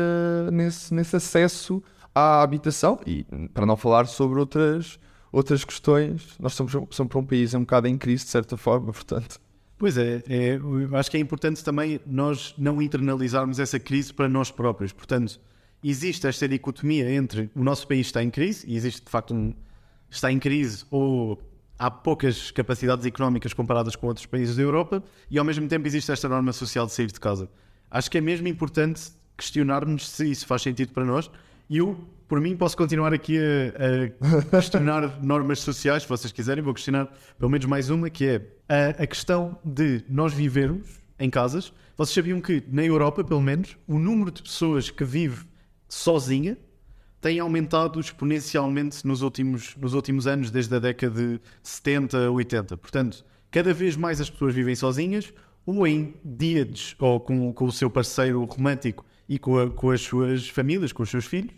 nesse, 0.51 0.93
nesse 0.93 1.15
acesso 1.15 1.81
à 2.13 2.43
habitação. 2.43 2.99
E 3.07 3.25
para 3.53 3.65
não 3.65 3.77
falar 3.77 4.05
sobre 4.05 4.39
outras 4.39 4.99
outras 5.31 5.63
questões. 5.63 6.35
Nós 6.39 6.53
somos, 6.53 6.71
somos 6.71 7.09
para 7.09 7.19
um 7.19 7.25
país 7.25 7.53
um 7.53 7.61
bocado 7.61 7.87
em 7.87 7.97
crise, 7.97 8.25
de 8.25 8.31
certa 8.31 8.57
forma, 8.57 8.91
portanto. 8.91 9.39
Pois 9.77 9.97
é, 9.97 10.23
é, 10.27 10.59
acho 10.97 11.11
que 11.11 11.17
é 11.17 11.19
importante 11.19 11.63
também 11.63 11.99
nós 12.05 12.55
não 12.57 12.81
internalizarmos 12.81 13.59
essa 13.59 13.79
crise 13.79 14.11
para 14.11 14.27
nós 14.27 14.49
próprios. 14.49 14.91
Portanto, 14.91 15.39
existe 15.83 16.25
esta 16.25 16.47
dicotomia 16.47 17.11
entre 17.11 17.51
o 17.55 17.63
nosso 17.63 17.87
país 17.87 18.07
está 18.07 18.23
em 18.23 18.29
crise, 18.29 18.65
e 18.67 18.75
existe 18.75 19.05
de 19.05 19.11
facto 19.11 19.35
um. 19.35 19.53
está 20.09 20.31
em 20.31 20.39
crise, 20.39 20.83
ou 20.89 21.39
há 21.77 21.91
poucas 21.91 22.49
capacidades 22.49 23.05
económicas 23.05 23.53
comparadas 23.53 23.95
com 23.95 24.07
outros 24.07 24.25
países 24.25 24.55
da 24.55 24.63
Europa, 24.63 25.03
e 25.29 25.37
ao 25.37 25.45
mesmo 25.45 25.67
tempo 25.67 25.85
existe 25.87 26.11
esta 26.11 26.27
norma 26.27 26.51
social 26.51 26.87
de 26.87 26.93
sair 26.93 27.11
de 27.11 27.19
casa. 27.19 27.47
Acho 27.89 28.09
que 28.09 28.17
é 28.17 28.21
mesmo 28.21 28.47
importante 28.47 29.11
questionarmos 29.37 30.09
se 30.09 30.29
isso 30.29 30.47
faz 30.47 30.63
sentido 30.63 30.91
para 30.91 31.05
nós. 31.05 31.29
E 31.69 31.77
eu 31.77 31.97
por 32.27 32.41
mim, 32.41 32.57
posso 32.57 32.75
continuar 32.75 33.13
aqui 33.13 33.37
a, 33.39 34.37
a 34.37 34.41
questionar 34.51 35.23
normas 35.23 35.59
sociais, 35.59 36.03
se 36.03 36.09
vocês 36.09 36.31
quiserem. 36.33 36.61
Vou 36.61 36.73
questionar 36.73 37.09
pelo 37.39 37.49
menos 37.49 37.65
mais 37.65 37.89
uma, 37.89 38.09
que 38.09 38.25
é 38.25 38.41
a, 38.67 39.03
a 39.03 39.07
questão 39.07 39.57
de 39.63 40.03
nós 40.09 40.33
vivermos 40.33 40.85
em 41.17 41.29
casas. 41.29 41.71
Vocês 41.95 42.13
sabiam 42.13 42.41
que 42.41 42.61
na 42.67 42.83
Europa, 42.83 43.23
pelo 43.23 43.41
menos, 43.41 43.77
o 43.87 43.97
número 43.97 44.29
de 44.29 44.43
pessoas 44.43 44.89
que 44.89 45.05
vive 45.05 45.45
sozinha 45.87 46.57
tem 47.21 47.39
aumentado 47.39 47.97
exponencialmente 47.97 49.07
nos 49.07 49.21
últimos, 49.21 49.73
nos 49.77 49.93
últimos 49.93 50.27
anos, 50.27 50.51
desde 50.51 50.75
a 50.75 50.79
década 50.79 51.15
de 51.15 51.41
70, 51.63 52.29
80. 52.29 52.75
Portanto, 52.75 53.25
cada 53.49 53.73
vez 53.73 53.95
mais 53.95 54.19
as 54.19 54.29
pessoas 54.29 54.53
vivem 54.53 54.75
sozinhas, 54.75 55.33
ou 55.65 55.87
em 55.87 56.13
dias, 56.25 56.93
ou 56.99 57.21
com, 57.21 57.53
com 57.53 57.65
o 57.65 57.71
seu 57.71 57.89
parceiro 57.89 58.43
romântico 58.43 59.05
e 59.27 59.37
com, 59.37 59.57
a, 59.59 59.69
com 59.69 59.91
as 59.91 60.01
suas 60.01 60.47
famílias, 60.49 60.91
com 60.91 61.03
os 61.03 61.09
seus 61.09 61.25
filhos 61.25 61.53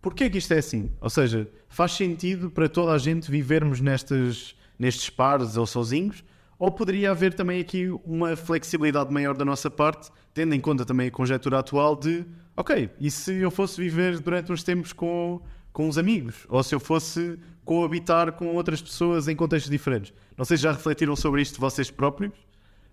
Porquê 0.00 0.30
que 0.30 0.38
isto 0.38 0.54
é 0.54 0.58
assim? 0.58 0.90
Ou 1.00 1.10
seja, 1.10 1.48
faz 1.68 1.92
sentido 1.92 2.50
para 2.50 2.68
toda 2.68 2.92
a 2.92 2.98
gente 2.98 3.30
vivermos 3.30 3.80
nestes, 3.80 4.54
nestes 4.78 5.10
pares 5.10 5.56
ou 5.56 5.66
sozinhos? 5.66 6.24
Ou 6.58 6.70
poderia 6.70 7.10
haver 7.10 7.34
também 7.34 7.60
aqui 7.60 7.88
uma 8.04 8.36
flexibilidade 8.36 9.12
maior 9.12 9.36
da 9.36 9.44
nossa 9.44 9.70
parte, 9.70 10.10
tendo 10.32 10.54
em 10.54 10.60
conta 10.60 10.84
também 10.84 11.08
a 11.08 11.10
conjectura 11.10 11.58
atual 11.58 11.96
de, 11.96 12.24
ok, 12.56 12.90
e 13.00 13.10
se 13.10 13.34
eu 13.36 13.50
fosse 13.50 13.80
viver 13.80 14.18
durante 14.20 14.52
uns 14.52 14.62
tempos 14.62 14.92
com, 14.92 15.40
com 15.72 15.88
os 15.88 15.98
amigos, 15.98 16.46
ou 16.48 16.62
se 16.62 16.74
eu 16.74 16.80
fosse 16.80 17.38
coabitar 17.64 18.32
com 18.32 18.54
outras 18.54 18.80
pessoas 18.80 19.28
em 19.28 19.36
contextos 19.36 19.70
diferentes. 19.70 20.12
Não 20.36 20.44
sei 20.44 20.56
se 20.56 20.62
já 20.62 20.72
refletiram 20.72 21.14
sobre 21.14 21.42
isto 21.42 21.60
vocês 21.60 21.90
próprios, 21.90 22.32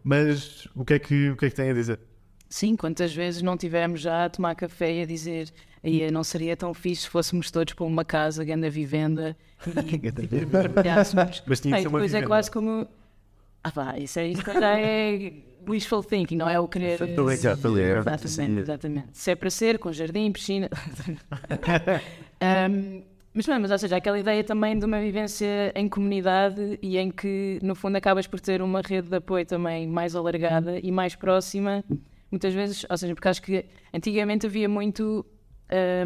mas 0.03 0.67
o 0.75 0.83
que 0.83 0.95
é 0.95 0.99
que, 0.99 1.29
o 1.29 1.37
que, 1.37 1.45
é 1.45 1.49
que 1.49 1.55
têm 1.55 1.69
a 1.69 1.73
dizer? 1.73 1.99
Sim, 2.49 2.75
quantas 2.75 3.13
vezes 3.13 3.41
não 3.41 3.57
tivemos 3.57 4.01
já 4.01 4.25
a 4.25 4.29
tomar 4.29 4.55
café 4.55 4.93
e 4.93 5.01
a 5.01 5.05
dizer 5.05 5.51
aí 5.83 6.09
não 6.09 6.23
seria 6.23 6.55
tão 6.57 6.73
fixe 6.73 7.03
se 7.03 7.09
fôssemos 7.09 7.51
todos 7.51 7.73
para 7.73 7.85
uma 7.85 8.03
casa, 8.05 8.43
grande 8.43 8.69
vivenda 8.69 9.35
e 9.67 10.45
partilhássemos. 10.47 11.43
Mas 11.45 11.59
tinha 11.59 11.73
que 11.73 11.77
Aí 11.77 11.81
ser 11.83 11.87
uma 11.89 11.99
depois 11.99 12.13
é 12.13 12.17
vivenda. 12.17 12.27
quase 12.27 12.51
como 12.51 12.87
ah 13.63 13.71
pá, 13.71 13.97
isso, 13.97 14.19
é, 14.19 14.27
isso 14.27 14.43
já 14.43 14.79
é 14.79 15.31
wishful 15.67 16.03
thinking, 16.03 16.35
não 16.37 16.47
é 16.47 16.59
o 16.59 16.67
querer. 16.67 16.97
Exatamente, 18.03 18.59
exatamente. 18.61 19.07
Se 19.13 19.31
é 19.31 19.35
para 19.35 19.49
ser, 19.49 19.79
com 19.79 19.91
jardim, 19.91 20.31
piscina. 20.31 20.69
Um, 22.69 23.01
mas, 23.33 23.47
mas, 23.47 23.71
ou 23.71 23.77
seja, 23.77 23.95
aquela 23.97 24.19
ideia 24.19 24.43
também 24.43 24.77
de 24.77 24.85
uma 24.85 24.99
vivência 24.99 25.71
em 25.73 25.87
comunidade 25.89 26.77
e 26.81 26.97
em 26.97 27.09
que, 27.09 27.59
no 27.63 27.73
fundo, 27.73 27.95
acabas 27.95 28.27
por 28.27 28.39
ter 28.39 28.61
uma 28.61 28.81
rede 28.81 29.09
de 29.09 29.15
apoio 29.15 29.45
também 29.45 29.87
mais 29.87 30.15
alargada 30.15 30.79
e 30.79 30.91
mais 30.91 31.15
próxima, 31.15 31.83
muitas 32.35 32.53
vezes, 32.53 32.85
ou 32.89 32.97
seja, 32.97 33.15
porque 33.15 33.27
acho 33.27 33.41
que 33.41 33.65
antigamente 33.93 34.45
havia 34.45 34.67
muito 34.67 35.25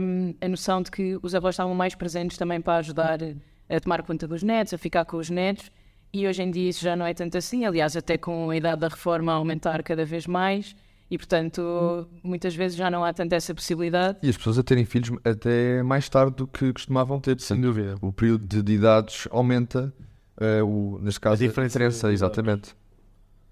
um, 0.01 0.33
a 0.39 0.47
noção 0.47 0.81
de 0.81 0.91
que 0.91 1.17
os 1.21 1.33
avós 1.35 1.55
estavam 1.55 1.73
mais 1.75 1.95
presentes 1.95 2.37
também 2.37 2.61
para 2.61 2.77
ajudar 2.77 3.19
a 3.67 3.79
tomar 3.79 4.03
conta 4.03 4.27
dos 4.27 4.43
netos, 4.43 4.73
a 4.73 4.77
ficar 4.77 5.05
com 5.05 5.17
os 5.17 5.29
netos, 5.29 5.71
e 6.13 6.27
hoje 6.27 6.41
em 6.41 6.49
dia 6.51 6.69
isso 6.69 6.83
já 6.83 6.95
não 6.95 7.05
é 7.05 7.13
tanto 7.13 7.37
assim, 7.37 7.65
aliás, 7.65 7.95
até 7.95 8.17
com 8.17 8.49
a 8.49 8.55
idade 8.55 8.81
da 8.81 8.87
reforma 8.87 9.31
a 9.31 9.35
aumentar 9.35 9.83
cada 9.83 10.05
vez 10.05 10.25
mais, 10.25 10.75
e 11.11 11.17
portanto, 11.17 12.07
muitas 12.23 12.55
vezes 12.55 12.77
já 12.77 12.89
não 12.91 13.03
há 13.03 13.11
tanto 13.11 13.33
essa 13.33 13.53
possibilidade. 13.53 14.19
E 14.21 14.29
as 14.29 14.37
pessoas 14.37 14.59
a 14.59 14.63
terem 14.63 14.85
filhos 14.85 15.11
até 15.25 15.81
mais 15.81 16.07
tarde 16.07 16.35
do 16.35 16.47
que 16.47 16.71
costumavam 16.71 17.19
ter. 17.19 17.39
Sem 17.41 17.59
dúvida. 17.59 17.95
O 18.01 18.13
período 18.13 18.45
de, 18.45 18.61
de 18.61 18.73
idades 18.73 19.27
aumenta, 19.31 19.91
eh, 20.39 20.61
o, 20.61 20.99
neste 21.01 21.19
caso, 21.19 21.43
A 21.43 21.47
diferença 21.47 21.79
de 21.79 21.85
idades. 21.85 22.13
exatamente. 22.13 22.75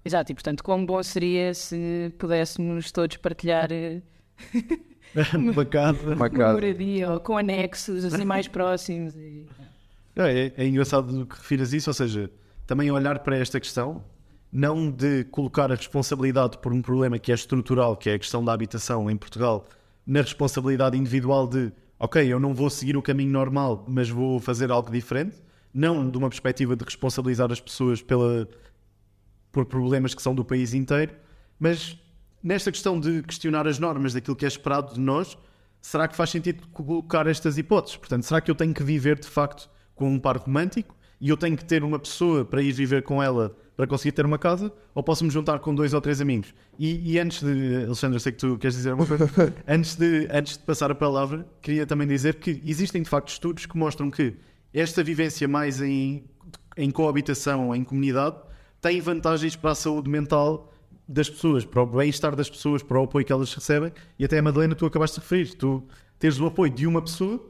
Exato, 0.04 0.32
e 0.32 0.34
portanto, 0.34 0.62
quão 0.62 0.84
bom 0.86 1.02
seria 1.02 1.52
se 1.52 2.12
pudéssemos 2.18 2.90
todos 2.92 3.16
partilhar 3.16 3.70
eh, 3.70 4.00
Uma 5.34 5.64
casa. 5.64 6.14
Uma 6.14 6.30
casa. 6.30 6.52
moradia 6.54 7.10
ou 7.10 7.20
com 7.20 7.36
anexos 7.36 8.04
assim 8.04 8.24
mais 8.24 8.46
próximos. 8.48 9.16
E... 9.16 9.46
É, 10.16 10.52
é 10.56 10.66
engraçado 10.66 11.26
que 11.26 11.36
refiras 11.36 11.72
isso, 11.72 11.90
ou 11.90 11.94
seja, 11.94 12.30
também 12.66 12.90
olhar 12.90 13.20
para 13.20 13.36
esta 13.36 13.58
questão, 13.58 14.02
não 14.52 14.90
de 14.90 15.24
colocar 15.24 15.70
a 15.70 15.74
responsabilidade 15.74 16.58
por 16.58 16.72
um 16.72 16.82
problema 16.82 17.18
que 17.18 17.30
é 17.30 17.34
estrutural, 17.34 17.96
que 17.96 18.10
é 18.10 18.14
a 18.14 18.18
questão 18.18 18.44
da 18.44 18.52
habitação 18.52 19.10
em 19.10 19.16
Portugal, 19.16 19.64
na 20.06 20.20
responsabilidade 20.20 20.96
individual 20.96 21.46
de, 21.46 21.72
ok, 21.98 22.26
eu 22.26 22.40
não 22.40 22.54
vou 22.54 22.68
seguir 22.68 22.96
o 22.96 23.02
caminho 23.02 23.30
normal, 23.30 23.84
mas 23.86 24.08
vou 24.08 24.40
fazer 24.40 24.70
algo 24.70 24.90
diferente, 24.90 25.36
não 25.72 26.10
de 26.10 26.18
uma 26.18 26.28
perspectiva 26.28 26.74
de 26.74 26.84
responsabilizar 26.84 27.52
as 27.52 27.60
pessoas 27.60 28.02
pela, 28.02 28.48
por 29.58 29.66
problemas 29.66 30.14
que 30.14 30.22
são 30.22 30.34
do 30.34 30.44
país 30.44 30.72
inteiro, 30.72 31.12
mas 31.58 31.98
nesta 32.42 32.70
questão 32.70 33.00
de 33.00 33.22
questionar 33.22 33.66
as 33.66 33.78
normas 33.78 34.12
daquilo 34.12 34.36
que 34.36 34.44
é 34.44 34.48
esperado 34.48 34.94
de 34.94 35.00
nós, 35.00 35.36
será 35.80 36.06
que 36.06 36.14
faz 36.14 36.30
sentido 36.30 36.66
colocar 36.68 37.26
estas 37.26 37.58
hipóteses? 37.58 37.96
Portanto, 37.96 38.22
será 38.22 38.40
que 38.40 38.50
eu 38.50 38.54
tenho 38.54 38.72
que 38.72 38.84
viver 38.84 39.18
de 39.18 39.26
facto 39.26 39.68
com 39.96 40.08
um 40.08 40.18
par 40.18 40.36
romântico 40.36 40.94
e 41.20 41.28
eu 41.28 41.36
tenho 41.36 41.56
que 41.56 41.64
ter 41.64 41.82
uma 41.82 41.98
pessoa 41.98 42.44
para 42.44 42.62
ir 42.62 42.70
viver 42.70 43.02
com 43.02 43.20
ela 43.20 43.56
para 43.76 43.84
conseguir 43.86 44.12
ter 44.12 44.24
uma 44.24 44.38
casa? 44.38 44.72
Ou 44.94 45.02
posso 45.02 45.24
me 45.24 45.30
juntar 45.30 45.58
com 45.58 45.74
dois 45.74 45.92
ou 45.92 46.00
três 46.00 46.20
amigos? 46.20 46.54
E, 46.78 47.14
e 47.14 47.18
antes 47.18 47.42
de, 47.42 47.84
Alexandre, 47.84 48.20
sei 48.20 48.30
que 48.30 48.38
tu 48.38 48.56
queres 48.58 48.76
dizer 48.76 48.94
uma 48.94 49.06
coisa, 49.06 49.28
antes 49.66 49.96
de, 49.96 50.28
antes 50.30 50.56
de 50.56 50.62
passar 50.62 50.92
a 50.92 50.94
palavra, 50.94 51.48
queria 51.60 51.84
também 51.84 52.06
dizer 52.06 52.36
que 52.36 52.62
existem 52.64 53.02
de 53.02 53.08
facto 53.08 53.30
estudos 53.30 53.66
que 53.66 53.76
mostram 53.76 54.08
que 54.08 54.36
esta 54.72 55.02
vivência 55.02 55.48
mais 55.48 55.82
em, 55.82 56.24
em 56.76 56.90
coabitação, 56.92 57.74
em 57.74 57.82
comunidade, 57.82 58.36
tem 58.80 59.00
vantagens 59.00 59.56
para 59.56 59.72
a 59.72 59.74
saúde 59.74 60.08
mental 60.08 60.72
das 61.06 61.28
pessoas, 61.28 61.64
para 61.64 61.82
o 61.82 61.86
bem-estar 61.86 62.36
das 62.36 62.50
pessoas, 62.50 62.82
para 62.82 63.00
o 63.00 63.04
apoio 63.04 63.24
que 63.24 63.32
elas 63.32 63.52
recebem. 63.52 63.92
E 64.18 64.24
até 64.24 64.38
a 64.38 64.42
Madalena, 64.42 64.74
tu 64.74 64.84
acabaste 64.86 65.16
de 65.16 65.22
referir, 65.22 65.54
tu 65.54 65.82
teres 66.18 66.38
o 66.38 66.46
apoio 66.46 66.70
de 66.70 66.86
uma 66.86 67.00
pessoa 67.00 67.40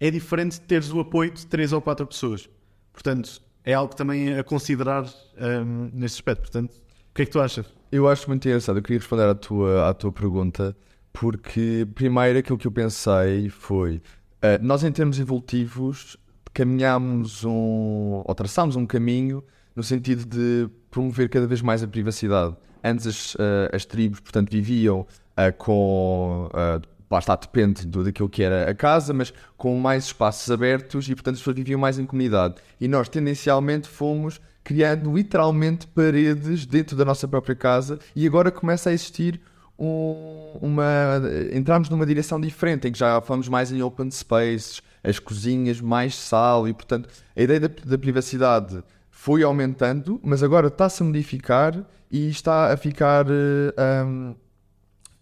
é 0.00 0.10
diferente 0.10 0.52
de 0.52 0.60
teres 0.60 0.92
o 0.92 1.00
apoio 1.00 1.30
de 1.30 1.46
três 1.46 1.72
ou 1.72 1.80
quatro 1.80 2.06
pessoas. 2.06 2.48
Portanto, 2.92 3.42
é 3.64 3.74
algo 3.74 3.94
também 3.94 4.38
a 4.38 4.44
considerar 4.44 5.04
hum, 5.04 5.90
nesse 5.92 6.16
aspecto. 6.16 6.42
Portanto, 6.42 6.72
o 6.72 7.14
que 7.14 7.22
é 7.22 7.24
que 7.26 7.30
tu 7.30 7.40
achas? 7.40 7.66
Eu 7.90 8.08
acho 8.08 8.28
muito 8.28 8.46
engraçado. 8.46 8.78
Eu 8.78 8.82
queria 8.82 8.98
responder 8.98 9.24
à 9.24 9.34
tua, 9.34 9.88
à 9.88 9.94
tua 9.94 10.12
pergunta, 10.12 10.76
porque 11.12 11.86
primeiro 11.94 12.38
aquilo 12.38 12.58
que 12.58 12.66
eu 12.66 12.72
pensei 12.72 13.48
foi: 13.48 14.00
eh, 14.40 14.58
nós, 14.58 14.84
em 14.84 14.92
termos 14.92 15.18
evolutivos, 15.18 16.16
caminhámos 16.52 17.44
um. 17.44 18.22
ou 18.24 18.34
traçámos 18.34 18.76
um 18.76 18.86
caminho 18.86 19.42
no 19.78 19.84
sentido 19.84 20.26
de 20.26 20.68
promover 20.90 21.28
cada 21.28 21.46
vez 21.46 21.62
mais 21.62 21.84
a 21.84 21.86
privacidade. 21.86 22.56
Antes 22.82 23.06
as, 23.06 23.36
eh, 23.38 23.70
as 23.72 23.84
tribos, 23.84 24.18
portanto, 24.18 24.50
viviam 24.50 25.06
eh, 25.36 25.52
com. 25.52 26.50
eh, 26.52 26.80
lá 27.08 27.20
está, 27.20 27.36
depende 27.36 27.86
do, 27.86 28.02
daquilo 28.02 28.28
que 28.28 28.42
era 28.42 28.68
a 28.68 28.74
casa, 28.74 29.14
mas 29.14 29.32
com 29.56 29.78
mais 29.78 30.06
espaços 30.06 30.50
abertos 30.50 31.08
e, 31.08 31.14
portanto, 31.14 31.34
as 31.34 31.40
pessoas 31.40 31.54
viviam 31.54 31.78
mais 31.78 31.96
em 31.96 32.04
comunidade. 32.04 32.56
E 32.80 32.88
nós, 32.88 33.08
tendencialmente, 33.08 33.86
fomos 33.88 34.40
criando 34.64 35.14
literalmente 35.14 35.86
paredes 35.86 36.66
dentro 36.66 36.96
da 36.96 37.04
nossa 37.04 37.28
própria 37.28 37.54
casa 37.54 38.00
e 38.16 38.26
agora 38.26 38.50
começa 38.50 38.90
a 38.90 38.92
existir 38.92 39.40
um- 39.78 40.58
uma. 40.60 41.22
Entramos 41.52 41.88
numa 41.88 42.04
direção 42.04 42.40
diferente, 42.40 42.88
em 42.88 42.90
que 42.92 42.98
já 42.98 43.20
falamos 43.20 43.48
mais 43.48 43.70
em 43.70 43.80
open 43.80 44.10
spaces, 44.10 44.82
as 45.04 45.20
cozinhas, 45.20 45.80
mais 45.80 46.16
sal 46.16 46.66
e, 46.66 46.74
portanto, 46.74 47.08
a 47.36 47.40
ideia 47.40 47.60
da, 47.60 47.68
da 47.68 47.96
privacidade 47.96 48.82
foi 49.20 49.42
aumentando, 49.42 50.20
mas 50.22 50.44
agora 50.44 50.68
está-se 50.68 51.02
a 51.02 51.06
modificar 51.06 51.84
e 52.08 52.28
está 52.30 52.72
a 52.72 52.76
ficar. 52.76 53.26
eh, 53.28 54.04
um, 54.04 54.36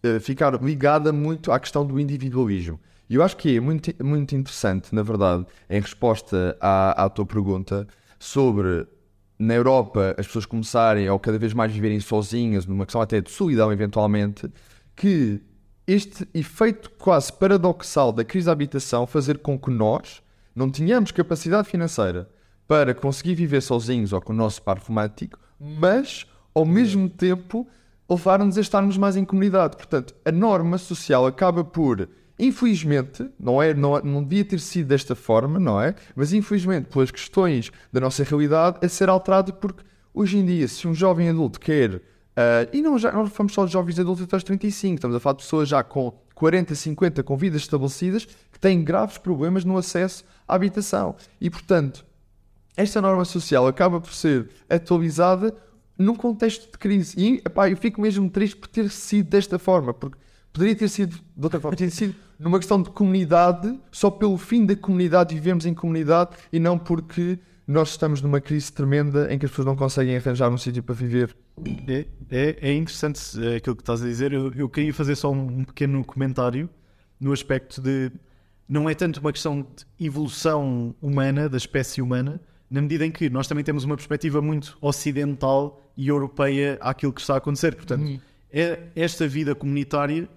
eh, 0.02 0.20
ficar 0.20 0.62
ligada 0.62 1.14
muito 1.14 1.50
à 1.50 1.58
questão 1.58 1.84
do 1.84 1.98
individualismo. 1.98 2.78
E 3.08 3.14
eu 3.14 3.22
acho 3.22 3.38
que 3.38 3.56
é 3.56 3.58
muito, 3.58 3.90
muito 4.04 4.36
interessante, 4.36 4.94
na 4.94 5.02
verdade, 5.02 5.46
em 5.70 5.80
resposta 5.80 6.58
à, 6.60 7.04
à 7.04 7.08
tua 7.08 7.24
pergunta 7.24 7.86
sobre 8.18 8.86
na 9.38 9.54
Europa 9.54 10.14
as 10.18 10.26
pessoas 10.26 10.44
começarem 10.44 11.08
ou 11.08 11.18
cada 11.18 11.38
vez 11.38 11.54
mais 11.54 11.72
viverem 11.72 11.98
sozinhas, 11.98 12.66
numa 12.66 12.84
questão 12.84 13.00
até 13.00 13.22
de 13.22 13.30
solidão 13.30 13.72
eventualmente, 13.72 14.46
que 14.94 15.40
este 15.86 16.28
efeito 16.34 16.90
quase 16.98 17.32
paradoxal 17.32 18.12
da 18.12 18.24
crise 18.24 18.44
da 18.44 18.52
habitação 18.52 19.06
fazer 19.06 19.38
com 19.38 19.58
que 19.58 19.70
nós 19.70 20.22
não 20.54 20.70
tenhamos 20.70 21.12
capacidade 21.12 21.66
financeira 21.66 22.28
para 22.66 22.94
conseguir 22.94 23.34
viver 23.34 23.60
sozinhos 23.60 24.12
ou 24.12 24.20
com 24.20 24.32
o 24.32 24.36
nosso 24.36 24.62
par 24.62 24.78
romântico, 24.78 25.38
mas 25.60 26.26
ao 26.54 26.64
mesmo 26.64 27.08
tempo 27.08 27.66
levar-nos 28.08 28.56
a 28.56 28.60
estarmos 28.60 28.96
mais 28.96 29.16
em 29.16 29.24
comunidade. 29.24 29.76
Portanto, 29.76 30.14
a 30.24 30.32
norma 30.32 30.78
social 30.78 31.26
acaba 31.26 31.64
por, 31.64 32.08
infelizmente, 32.38 33.28
não, 33.38 33.62
é, 33.62 33.74
não, 33.74 34.00
não 34.00 34.22
devia 34.22 34.44
ter 34.44 34.60
sido 34.60 34.88
desta 34.88 35.14
forma, 35.14 35.58
não 35.58 35.80
é? 35.80 35.94
Mas 36.14 36.32
infelizmente, 36.32 36.86
pelas 36.86 37.10
questões 37.10 37.70
da 37.92 38.00
nossa 38.00 38.24
realidade, 38.24 38.78
a 38.84 38.88
ser 38.88 39.08
alterada 39.08 39.52
porque 39.52 39.82
hoje 40.14 40.38
em 40.38 40.46
dia, 40.46 40.66
se 40.66 40.88
um 40.88 40.94
jovem 40.94 41.28
adulto 41.28 41.60
quer. 41.60 42.00
ah, 42.36 42.66
e 42.72 42.80
não, 42.80 42.98
já, 42.98 43.12
não 43.12 43.26
falamos 43.26 43.52
só 43.52 43.66
de 43.66 43.72
jovens 43.72 43.98
adultos 43.98 44.24
até 44.24 44.36
aos 44.36 44.44
35, 44.44 44.94
estamos 44.94 45.16
a 45.16 45.20
falar 45.20 45.34
de 45.34 45.42
pessoas 45.42 45.68
já 45.68 45.82
com 45.82 46.12
40, 46.34 46.74
50, 46.74 47.22
com 47.22 47.36
vidas 47.36 47.62
estabelecidas, 47.62 48.24
que 48.24 48.58
têm 48.58 48.82
graves 48.82 49.18
problemas 49.18 49.64
no 49.64 49.76
acesso 49.76 50.24
à 50.48 50.54
habitação. 50.54 51.16
E, 51.40 51.50
portanto, 51.50 52.05
esta 52.76 53.00
norma 53.00 53.24
social 53.24 53.66
acaba 53.66 54.00
por 54.00 54.12
ser 54.12 54.48
atualizada 54.68 55.56
num 55.98 56.14
contexto 56.14 56.70
de 56.70 56.78
crise. 56.78 57.14
E 57.18 57.36
epá, 57.38 57.70
eu 57.70 57.76
fico 57.76 58.00
mesmo 58.00 58.28
triste 58.28 58.56
por 58.56 58.68
ter 58.68 58.90
sido 58.90 59.30
desta 59.30 59.58
forma, 59.58 59.94
porque 59.94 60.18
poderia 60.52 60.76
ter 60.76 60.88
sido 60.88 61.16
de 61.16 61.44
outra 61.44 61.58
forma, 61.58 61.76
ter 61.76 61.90
sido 61.90 62.14
numa 62.38 62.58
questão 62.58 62.82
de 62.82 62.90
comunidade, 62.90 63.78
só 63.90 64.10
pelo 64.10 64.36
fim 64.36 64.66
da 64.66 64.76
comunidade 64.76 65.34
vivemos 65.34 65.64
em 65.64 65.72
comunidade 65.72 66.36
e 66.52 66.58
não 66.58 66.78
porque 66.78 67.38
nós 67.66 67.90
estamos 67.90 68.22
numa 68.22 68.40
crise 68.40 68.72
tremenda 68.72 69.32
em 69.32 69.38
que 69.38 69.46
as 69.46 69.50
pessoas 69.50 69.66
não 69.66 69.74
conseguem 69.74 70.16
arranjar 70.16 70.50
um 70.50 70.58
sítio 70.58 70.82
para 70.82 70.94
viver. 70.94 71.36
É, 71.88 72.06
é, 72.30 72.56
é 72.60 72.74
interessante 72.74 73.20
eh, 73.42 73.56
aquilo 73.56 73.74
que 73.74 73.82
estás 73.82 74.02
a 74.02 74.06
dizer. 74.06 74.32
Eu, 74.32 74.52
eu 74.52 74.68
queria 74.68 74.94
fazer 74.94 75.16
só 75.16 75.32
um, 75.32 75.60
um 75.60 75.64
pequeno 75.64 76.04
comentário 76.04 76.68
no 77.18 77.32
aspecto 77.32 77.80
de 77.80 78.12
não 78.68 78.88
é 78.88 78.94
tanto 78.94 79.20
uma 79.20 79.32
questão 79.32 79.62
de 79.62 80.06
evolução 80.06 80.94
humana, 81.00 81.48
da 81.48 81.56
espécie 81.56 82.00
humana, 82.00 82.40
na 82.70 82.82
medida 82.82 83.06
em 83.06 83.10
que 83.10 83.30
nós 83.30 83.46
também 83.46 83.64
temos 83.64 83.84
uma 83.84 83.96
perspectiva 83.96 84.42
muito 84.42 84.76
ocidental 84.80 85.80
e 85.96 86.08
europeia 86.08 86.78
àquilo 86.80 87.12
que 87.12 87.20
está 87.20 87.34
a 87.34 87.38
acontecer. 87.38 87.74
Portanto, 87.74 88.20
é, 88.50 88.80
esta 88.94 89.26
vida 89.26 89.54
comunitária 89.54 90.28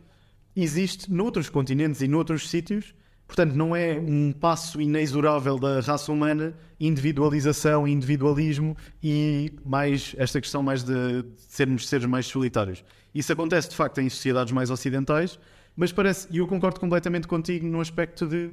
existe 0.56 1.12
noutros 1.12 1.50
continentes 1.50 2.02
e 2.02 2.08
noutros 2.08 2.50
sítios. 2.50 2.94
Portanto, 3.28 3.54
não 3.54 3.76
é 3.76 4.00
um 4.00 4.32
passo 4.32 4.82
inexorável 4.82 5.60
da 5.60 5.82
raça 5.82 6.12
humana, 6.12 6.56
individualização, 6.80 7.88
individualismo 7.88 8.76
e 9.04 9.54
mais 9.64 10.16
esta 10.18 10.42
questão 10.42 10.64
mais 10.64 10.84
de 10.84 11.24
sermos 11.38 11.88
seres 11.88 12.08
mais 12.08 12.26
solitários. 12.26 12.84
Isso 13.14 13.32
acontece 13.32 13.70
de 13.70 13.76
facto 13.76 14.00
em 14.02 14.10
sociedades 14.10 14.52
mais 14.52 14.72
ocidentais, 14.72 15.40
mas 15.76 15.92
parece, 15.92 16.28
e 16.32 16.38
eu 16.38 16.48
concordo 16.48 16.80
completamente 16.80 17.28
contigo 17.28 17.68
no 17.68 17.80
aspecto 17.80 18.28
de 18.28 18.52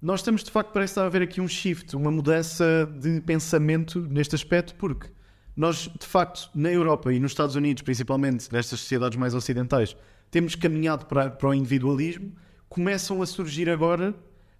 nós 0.00 0.20
estamos 0.20 0.44
de 0.44 0.50
facto, 0.50 0.72
parece 0.72 0.98
haver 1.00 1.22
aqui 1.22 1.40
um 1.40 1.48
shift, 1.48 1.96
uma 1.96 2.10
mudança 2.10 2.88
de 3.00 3.20
pensamento 3.20 4.00
neste 4.00 4.34
aspecto, 4.34 4.74
porque 4.76 5.08
nós, 5.56 5.90
de 5.98 6.06
facto, 6.06 6.48
na 6.54 6.70
Europa 6.70 7.12
e 7.12 7.18
nos 7.18 7.32
Estados 7.32 7.56
Unidos, 7.56 7.82
principalmente 7.82 8.52
nestas 8.52 8.78
sociedades 8.78 9.18
mais 9.18 9.34
ocidentais, 9.34 9.96
temos 10.30 10.54
caminhado 10.54 11.06
para, 11.06 11.30
para 11.30 11.48
o 11.48 11.54
individualismo, 11.54 12.32
começam 12.68 13.20
a 13.22 13.26
surgir 13.26 13.68
agora 13.68 14.14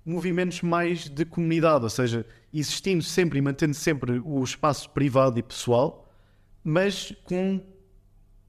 movimentos 0.04 0.62
mais 0.62 1.08
de 1.08 1.24
comunidade, 1.24 1.84
ou 1.84 1.90
seja, 1.90 2.26
existindo 2.52 3.04
sempre 3.04 3.38
e 3.38 3.42
mantendo 3.42 3.74
sempre 3.74 4.20
o 4.24 4.42
espaço 4.42 4.90
privado 4.90 5.38
e 5.38 5.42
pessoal, 5.42 6.10
mas 6.64 7.12
com 7.24 7.60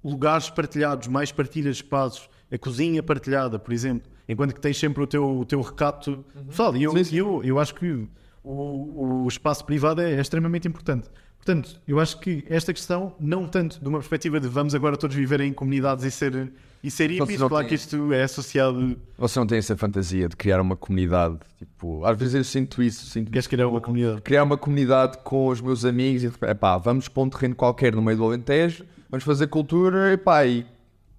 lugares 0.04 0.50
partilhados, 0.50 1.08
mais 1.08 1.32
partilhas 1.32 1.78
de 1.78 1.84
espaços, 1.84 2.30
a 2.52 2.58
cozinha 2.58 3.04
partilhada, 3.04 3.60
por 3.60 3.74
exemplo, 3.74 4.10
enquanto 4.30 4.54
que 4.54 4.62
tens 4.62 4.78
sempre 4.78 5.04
o 5.04 5.08
teu, 5.08 5.40
o 5.40 5.46
teu 5.46 5.60
recato 5.62 6.24
pessoal. 6.48 6.76
E 6.78 6.84
eu, 6.84 6.94
eu, 7.12 7.44
eu 7.44 7.60
acho 7.60 7.76
que 7.76 8.08
o, 8.44 9.24
o 9.24 9.28
espaço 9.28 9.66
privado 9.66 10.02
é, 10.02 10.14
é 10.14 10.22
extremamente 10.22 10.68
importante. 10.68 11.10
Portanto, 11.38 11.80
eu 11.88 12.00
acho 12.00 12.20
que 12.20 12.44
esta 12.50 12.74
questão, 12.74 13.14
não 13.20 13.48
tanto 13.48 13.80
de 13.82 13.88
uma 13.88 13.98
perspectiva 14.00 14.40
de 14.40 14.48
vamos 14.48 14.76
agora 14.76 14.96
todos 14.98 15.16
viver 15.16 15.40
em 15.40 15.54
comunidades 15.54 16.04
e 16.04 16.12
ser, 16.12 16.52
e 16.84 16.92
ser 16.92 17.10
hippies, 17.10 17.38
claro 17.38 17.56
têm- 17.60 17.68
que 17.70 17.76
isto 17.76 18.12
é 18.12 18.24
associado. 18.24 18.98
Você 19.18 19.40
não 19.40 19.48
tem 19.48 19.58
essa 19.58 19.76
fantasia 19.78 20.28
de 20.28 20.36
criar 20.36 20.60
uma 20.62 20.76
comunidade? 20.76 21.38
Tipo, 21.58 22.04
às 22.06 22.18
vezes 22.18 22.36
eu 22.36 22.44
sinto 22.44 22.84
isso. 22.84 23.06
Sinto 23.06 23.32
Queres 23.32 23.48
criar 23.48 23.68
uma 23.70 23.80
comunidade? 23.80 24.22
criar 24.22 24.44
uma 24.44 24.58
comunidade 24.58 25.18
com 25.24 25.48
os 25.48 25.62
meus 25.62 25.86
amigos 25.86 26.24
e 26.26 26.30
pá, 26.56 26.78
vamos 26.78 27.08
para 27.08 27.24
um 27.24 27.30
terreno 27.30 27.56
qualquer 27.56 27.96
no 27.96 28.02
meio 28.02 28.18
do 28.18 28.26
Alentejo, 28.26 28.84
vamos 29.10 29.24
fazer 29.24 29.48
cultura 29.48 30.12
e 30.12 30.18
pá, 30.18 30.46
e 30.46 30.66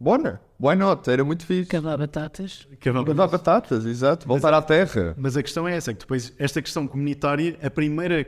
bora, 0.01 0.41
why 0.59 0.75
not? 0.75 1.09
Era 1.09 1.23
muito 1.23 1.45
fixe. 1.45 1.69
Cavar 1.71 1.99
batatas. 1.99 2.67
Mandar 3.07 3.29
batatas, 3.29 3.85
exato, 3.85 4.27
voltar 4.27 4.55
à 4.55 4.63
terra. 4.63 5.15
Mas 5.19 5.37
a 5.37 5.43
questão 5.43 5.69
é 5.69 5.77
essa, 5.77 5.93
que 5.93 6.01
depois 6.01 6.33
esta 6.39 6.63
questão 6.63 6.87
comunitária, 6.87 7.59
a 7.63 7.71
primeira 7.71 8.27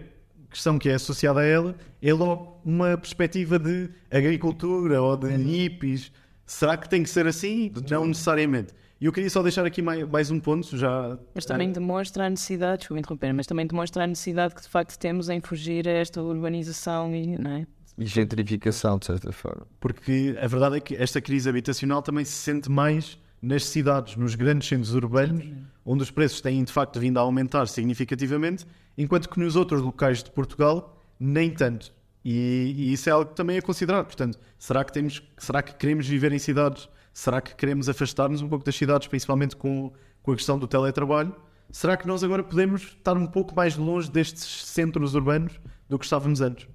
questão 0.50 0.78
que 0.78 0.88
é 0.88 0.94
associada 0.94 1.40
a 1.40 1.44
ela 1.44 1.74
é 2.00 2.12
logo 2.12 2.60
uma 2.64 2.96
perspectiva 2.98 3.58
de 3.58 3.88
agricultura 4.10 5.00
ou 5.00 5.16
de 5.16 5.28
hippies. 5.28 6.12
Será 6.44 6.76
que 6.76 6.88
tem 6.88 7.02
que 7.02 7.08
ser 7.08 7.26
assim? 7.26 7.72
Não 7.90 8.06
necessariamente. 8.06 8.74
E 9.00 9.06
eu 9.06 9.12
queria 9.12 9.30
só 9.30 9.42
deixar 9.42 9.66
aqui 9.66 9.82
mais, 9.82 10.08
mais 10.08 10.30
um 10.30 10.38
ponto, 10.38 10.76
já... 10.76 11.18
Mas 11.34 11.44
também 11.44 11.72
demonstra 11.72 12.26
a 12.26 12.30
necessidade, 12.30 12.80
desculpa 12.80 13.00
interromper, 13.00 13.32
mas 13.32 13.46
também 13.46 13.66
demonstra 13.66 14.04
a 14.04 14.06
necessidade 14.06 14.54
que 14.54 14.62
de 14.62 14.68
facto 14.68 14.96
temos 14.96 15.28
em 15.28 15.40
fugir 15.40 15.88
a 15.88 15.90
esta 15.90 16.22
urbanização 16.22 17.12
e, 17.12 17.36
não 17.36 17.50
é? 17.50 17.66
E 17.98 18.06
gentrificação, 18.06 18.98
de 18.98 19.06
certa 19.06 19.32
forma. 19.32 19.66
Porque 19.78 20.36
a 20.40 20.46
verdade 20.46 20.76
é 20.76 20.80
que 20.80 20.94
esta 20.96 21.20
crise 21.20 21.48
habitacional 21.48 22.02
também 22.02 22.24
se 22.24 22.32
sente 22.32 22.70
mais 22.70 23.18
nas 23.40 23.64
cidades, 23.66 24.16
nos 24.16 24.34
grandes 24.34 24.68
centros 24.68 24.94
urbanos, 24.94 25.44
onde 25.84 26.02
os 26.02 26.10
preços 26.10 26.40
têm 26.40 26.62
de 26.62 26.72
facto 26.72 27.00
vindo 27.00 27.18
a 27.18 27.20
aumentar 27.20 27.66
significativamente, 27.66 28.64
enquanto 28.96 29.28
que 29.28 29.38
nos 29.38 29.56
outros 29.56 29.82
locais 29.82 30.22
de 30.22 30.30
Portugal, 30.30 30.96
nem 31.18 31.50
tanto. 31.50 31.92
E, 32.24 32.72
e 32.76 32.92
isso 32.92 33.08
é 33.08 33.12
algo 33.12 33.30
que 33.30 33.36
também 33.36 33.56
é 33.56 33.60
considerado. 33.60 34.06
Portanto, 34.06 34.38
será 34.58 34.84
que, 34.84 34.92
temos, 34.92 35.22
será 35.36 35.60
que 35.60 35.74
queremos 35.74 36.06
viver 36.06 36.32
em 36.32 36.38
cidades? 36.38 36.88
Será 37.12 37.40
que 37.40 37.54
queremos 37.54 37.88
afastar-nos 37.88 38.40
um 38.40 38.48
pouco 38.48 38.64
das 38.64 38.76
cidades, 38.76 39.08
principalmente 39.08 39.56
com, 39.56 39.92
com 40.22 40.32
a 40.32 40.36
questão 40.36 40.58
do 40.58 40.68
teletrabalho? 40.68 41.34
Será 41.70 41.96
que 41.96 42.06
nós 42.06 42.22
agora 42.22 42.44
podemos 42.44 42.82
estar 42.82 43.16
um 43.16 43.26
pouco 43.26 43.54
mais 43.56 43.76
longe 43.76 44.10
destes 44.10 44.44
centros 44.66 45.14
urbanos 45.14 45.58
do 45.88 45.98
que 45.98 46.04
estávamos 46.04 46.40
antes? 46.40 46.68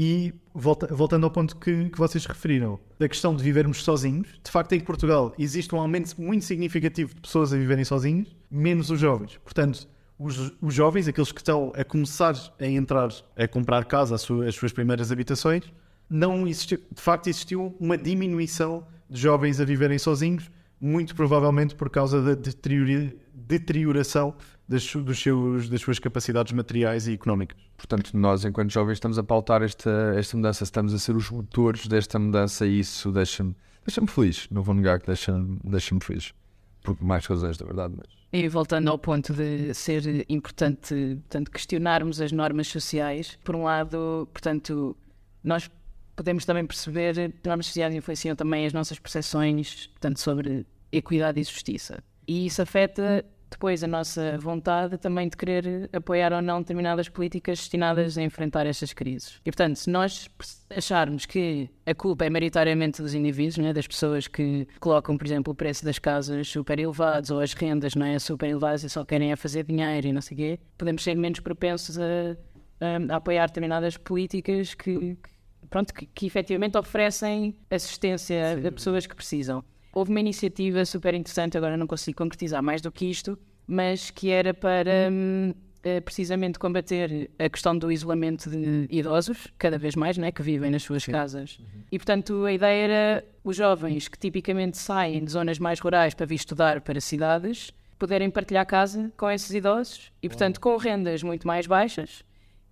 E 0.00 0.32
volta- 0.54 0.86
voltando 0.94 1.24
ao 1.24 1.30
ponto 1.32 1.56
que, 1.56 1.88
que 1.90 1.98
vocês 1.98 2.24
referiram, 2.24 2.78
da 3.00 3.08
questão 3.08 3.34
de 3.34 3.42
vivermos 3.42 3.82
sozinhos, 3.82 4.28
de 4.44 4.48
facto 4.48 4.72
em 4.72 4.78
Portugal 4.78 5.34
existe 5.36 5.74
um 5.74 5.80
aumento 5.80 6.14
muito 6.22 6.44
significativo 6.44 7.12
de 7.16 7.20
pessoas 7.20 7.52
a 7.52 7.56
viverem 7.56 7.84
sozinhos, 7.84 8.28
menos 8.48 8.90
os 8.90 9.00
jovens. 9.00 9.38
Portanto, 9.42 9.88
os, 10.16 10.52
os 10.62 10.72
jovens, 10.72 11.08
aqueles 11.08 11.32
que 11.32 11.40
estão 11.40 11.72
a 11.74 11.82
começar 11.82 12.36
a 12.60 12.66
entrar, 12.66 13.08
a 13.36 13.48
comprar 13.48 13.84
casa, 13.86 14.14
as 14.14 14.20
suas, 14.20 14.46
as 14.46 14.54
suas 14.54 14.72
primeiras 14.72 15.10
habitações, 15.10 15.64
não 16.08 16.46
existiu, 16.46 16.78
de 16.94 17.02
facto 17.02 17.26
existiu 17.26 17.74
uma 17.80 17.98
diminuição 17.98 18.86
de 19.10 19.20
jovens 19.20 19.58
a 19.60 19.64
viverem 19.64 19.98
sozinhos, 19.98 20.48
muito 20.80 21.12
provavelmente 21.12 21.74
por 21.74 21.90
causa 21.90 22.22
da 22.22 22.34
deteriora- 22.34 23.16
deterioração 23.38 24.34
das, 24.68 24.84
dos 24.92 25.20
seus, 25.20 25.68
das 25.68 25.80
suas 25.80 25.98
capacidades 25.98 26.52
materiais 26.52 27.08
e 27.08 27.14
económicas. 27.14 27.56
Portanto, 27.76 28.10
nós, 28.14 28.44
enquanto 28.44 28.70
jovens, 28.70 28.94
estamos 28.94 29.18
a 29.18 29.22
pautar 29.22 29.62
esta, 29.62 30.14
esta 30.16 30.36
mudança, 30.36 30.64
estamos 30.64 30.92
a 30.92 30.98
ser 30.98 31.16
os 31.16 31.30
motores 31.30 31.86
desta 31.86 32.18
mudança 32.18 32.66
e 32.66 32.80
isso 32.80 33.10
deixa-me 33.10 33.54
deixa 33.86 34.06
feliz. 34.06 34.46
Não 34.50 34.62
vou 34.62 34.74
negar 34.74 35.00
que 35.00 35.06
deixa-me 35.06 35.58
deixa 35.64 35.96
feliz. 36.00 36.34
Por 36.82 36.96
mais 37.02 37.24
razões, 37.26 37.56
da 37.56 37.64
verdade. 37.64 37.94
Mas... 37.96 38.06
E 38.32 38.46
voltando 38.48 38.88
ao 38.88 38.98
ponto 38.98 39.32
de 39.32 39.72
ser 39.72 40.26
importante 40.28 41.18
portanto, 41.22 41.50
questionarmos 41.50 42.20
as 42.20 42.30
normas 42.30 42.68
sociais, 42.68 43.38
por 43.42 43.56
um 43.56 43.64
lado, 43.64 44.28
portanto, 44.32 44.96
nós 45.42 45.70
podemos 46.14 46.44
também 46.44 46.66
perceber 46.66 47.14
que 47.14 47.38
as 47.38 47.48
normas 47.48 47.66
sociais 47.66 47.94
influenciam 47.94 48.36
também 48.36 48.66
as 48.66 48.72
nossas 48.72 48.98
percepções 48.98 49.86
portanto, 49.86 50.20
sobre 50.20 50.66
equidade 50.92 51.40
e 51.40 51.44
justiça. 51.44 52.02
E 52.28 52.46
isso 52.46 52.62
afeta 52.62 53.24
depois 53.50 53.82
a 53.82 53.86
nossa 53.86 54.36
vontade 54.36 54.98
também 54.98 55.26
de 55.26 55.34
querer 55.34 55.88
apoiar 55.90 56.34
ou 56.34 56.42
não 56.42 56.58
determinadas 56.60 57.08
políticas 57.08 57.58
destinadas 57.60 58.18
a 58.18 58.22
enfrentar 58.22 58.66
estas 58.66 58.92
crises. 58.92 59.40
E 59.42 59.50
portanto, 59.50 59.76
se 59.76 59.88
nós 59.88 60.28
acharmos 60.68 61.24
que 61.24 61.70
a 61.86 61.94
culpa 61.94 62.26
é 62.26 62.30
maioritariamente 62.30 63.00
dos 63.00 63.14
indivíduos, 63.14 63.56
né, 63.56 63.72
das 63.72 63.86
pessoas 63.86 64.28
que 64.28 64.68
colocam, 64.78 65.16
por 65.16 65.26
exemplo, 65.26 65.50
o 65.52 65.56
preço 65.56 65.82
das 65.82 65.98
casas 65.98 66.46
super 66.46 66.78
elevados 66.78 67.30
ou 67.30 67.40
as 67.40 67.54
rendas 67.54 67.94
não 67.94 68.04
é, 68.04 68.18
super 68.18 68.50
elevadas 68.50 68.84
e 68.84 68.90
só 68.90 69.02
querem 69.02 69.32
é 69.32 69.36
fazer 69.36 69.64
dinheiro 69.64 70.08
e 70.08 70.12
não 70.12 70.20
sei 70.20 70.34
o 70.34 70.38
quê, 70.38 70.60
podemos 70.76 71.02
ser 71.02 71.14
menos 71.16 71.40
propensos 71.40 71.98
a, 71.98 72.02
a- 72.80 73.14
a 73.14 73.16
apoiar 73.16 73.46
determinadas 73.46 73.96
políticas 73.96 74.74
que, 74.74 74.92
que, 75.16 75.18
pronto, 75.70 75.94
que, 75.94 76.04
que 76.04 76.26
efetivamente 76.26 76.76
oferecem 76.76 77.56
assistência 77.70 78.58
a 78.68 78.70
pessoas 78.72 79.06
que 79.06 79.16
precisam. 79.16 79.64
Houve 79.92 80.10
uma 80.10 80.20
iniciativa 80.20 80.84
super 80.84 81.14
interessante, 81.14 81.56
agora 81.56 81.76
não 81.76 81.86
consigo 81.86 82.18
concretizar 82.18 82.62
mais 82.62 82.80
do 82.80 82.92
que 82.92 83.06
isto, 83.06 83.38
mas 83.66 84.10
que 84.10 84.30
era 84.30 84.52
para 84.54 85.10
hum, 85.10 85.52
eh, 85.82 86.00
precisamente 86.00 86.58
combater 86.58 87.30
a 87.38 87.48
questão 87.48 87.76
do 87.76 87.90
isolamento 87.90 88.50
de 88.50 88.86
idosos, 88.90 89.48
cada 89.56 89.78
vez 89.78 89.94
mais, 89.94 90.18
né, 90.18 90.32
que 90.32 90.42
vivem 90.42 90.70
nas 90.70 90.82
suas 90.82 91.06
casas. 91.06 91.58
E 91.90 91.98
portanto 91.98 92.44
a 92.44 92.52
ideia 92.52 92.84
era 92.84 93.24
os 93.44 93.56
jovens 93.56 94.08
que 94.08 94.18
tipicamente 94.18 94.76
saem 94.76 95.24
de 95.24 95.30
zonas 95.30 95.58
mais 95.58 95.80
rurais 95.80 96.14
para 96.14 96.26
vir 96.26 96.34
estudar 96.34 96.80
para 96.80 97.00
cidades 97.00 97.72
poderem 97.98 98.30
partilhar 98.30 98.64
casa 98.64 99.12
com 99.16 99.28
esses 99.28 99.50
idosos 99.50 100.12
e 100.22 100.28
portanto 100.28 100.60
com 100.60 100.76
rendas 100.76 101.22
muito 101.22 101.46
mais 101.46 101.66
baixas 101.66 102.24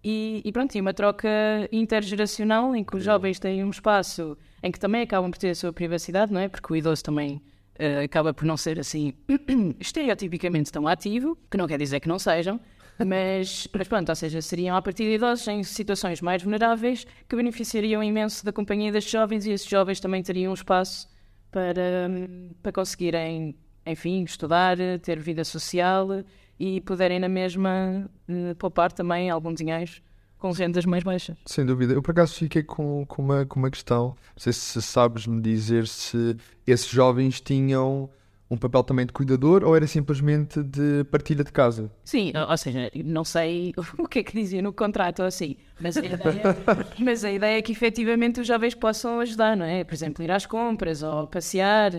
e, 0.08 0.40
e 0.44 0.52
pronto, 0.52 0.72
e 0.72 0.80
uma 0.80 0.94
troca 0.94 1.28
intergeracional 1.72 2.76
em 2.76 2.84
que 2.84 2.96
os 2.96 3.02
jovens 3.02 3.40
têm 3.40 3.64
um 3.64 3.70
espaço 3.70 4.38
em 4.62 4.70
que 4.70 4.78
também 4.78 5.02
acabam 5.02 5.28
por 5.32 5.36
ter 5.36 5.50
a 5.50 5.54
sua 5.56 5.72
privacidade, 5.72 6.32
não 6.32 6.40
é? 6.40 6.48
Porque 6.48 6.72
o 6.72 6.76
idoso 6.76 7.02
também 7.02 7.42
eh, 7.76 8.04
acaba 8.04 8.32
por 8.32 8.44
não 8.44 8.56
ser 8.56 8.78
assim 8.78 9.14
estereotipicamente 9.80 10.70
tão 10.70 10.86
ativo, 10.86 11.36
que 11.50 11.56
não 11.56 11.66
quer 11.66 11.76
dizer 11.76 11.98
que 11.98 12.06
não 12.06 12.20
sejam, 12.20 12.60
mas, 13.04 13.66
mas 13.76 13.88
pronto, 13.88 14.08
ou 14.08 14.14
seja, 14.14 14.40
seriam 14.40 14.76
a 14.76 14.80
partir 14.80 15.02
de 15.06 15.14
idosos 15.16 15.48
em 15.48 15.64
situações 15.64 16.20
mais 16.20 16.40
vulneráveis 16.40 17.04
que 17.28 17.34
beneficiariam 17.34 18.00
imenso 18.00 18.44
da 18.44 18.52
companhia 18.52 18.92
destes 18.92 19.10
jovens 19.10 19.44
e 19.44 19.50
esses 19.50 19.68
jovens 19.68 19.98
também 19.98 20.22
teriam 20.22 20.52
um 20.52 20.54
espaço 20.54 21.08
para, 21.50 22.08
hum, 22.08 22.50
para 22.62 22.70
conseguirem, 22.70 23.56
enfim, 23.84 24.22
estudar, 24.22 24.76
ter 25.02 25.18
vida 25.18 25.42
social 25.42 26.22
e 26.58 26.80
poderem 26.80 27.18
na 27.18 27.28
mesma 27.28 28.08
eh, 28.28 28.54
poupar 28.54 28.92
também 28.92 29.30
algum 29.30 29.52
dinheiro 29.52 29.92
com 30.38 30.50
rendas 30.50 30.84
mais 30.84 31.02
baixas. 31.02 31.36
Sem 31.46 31.64
dúvida. 31.64 31.94
Eu 31.94 32.02
por 32.02 32.12
acaso 32.12 32.34
fiquei 32.34 32.62
com, 32.62 33.04
com, 33.06 33.22
uma, 33.22 33.46
com 33.46 33.58
uma 33.58 33.70
questão. 33.70 34.08
Não 34.08 34.38
sei 34.38 34.52
se 34.52 34.80
sabes 34.82 35.26
me 35.26 35.40
dizer 35.40 35.86
se 35.86 36.36
esses 36.66 36.88
jovens 36.88 37.40
tinham 37.40 38.10
um 38.48 38.56
papel 38.56 38.82
também 38.84 39.04
de 39.04 39.12
cuidador 39.12 39.64
ou 39.64 39.74
era 39.74 39.86
simplesmente 39.86 40.62
de 40.62 41.04
partilha 41.10 41.42
de 41.42 41.50
casa. 41.50 41.90
Sim, 42.04 42.32
ou 42.34 42.50
ou 42.50 42.56
seja, 42.56 42.90
não 43.04 43.24
sei 43.24 43.74
o 43.98 44.06
que 44.06 44.20
é 44.20 44.22
que 44.22 44.32
dizia 44.32 44.62
no 44.62 44.72
contrato 44.72 45.20
ou 45.20 45.26
assim, 45.26 45.56
mas 45.80 45.96
a 45.96 46.04
ideia, 46.04 46.42
mas 46.98 47.24
a 47.24 47.32
ideia 47.32 47.58
é 47.58 47.62
que 47.62 47.72
efetivamente 47.72 48.40
os 48.40 48.46
jovens 48.46 48.74
possam 48.74 49.20
ajudar, 49.20 49.56
não 49.56 49.66
é? 49.66 49.82
Por 49.82 49.94
exemplo, 49.94 50.22
ir 50.22 50.30
às 50.30 50.46
compras 50.46 51.02
ou 51.02 51.26
passear. 51.26 51.92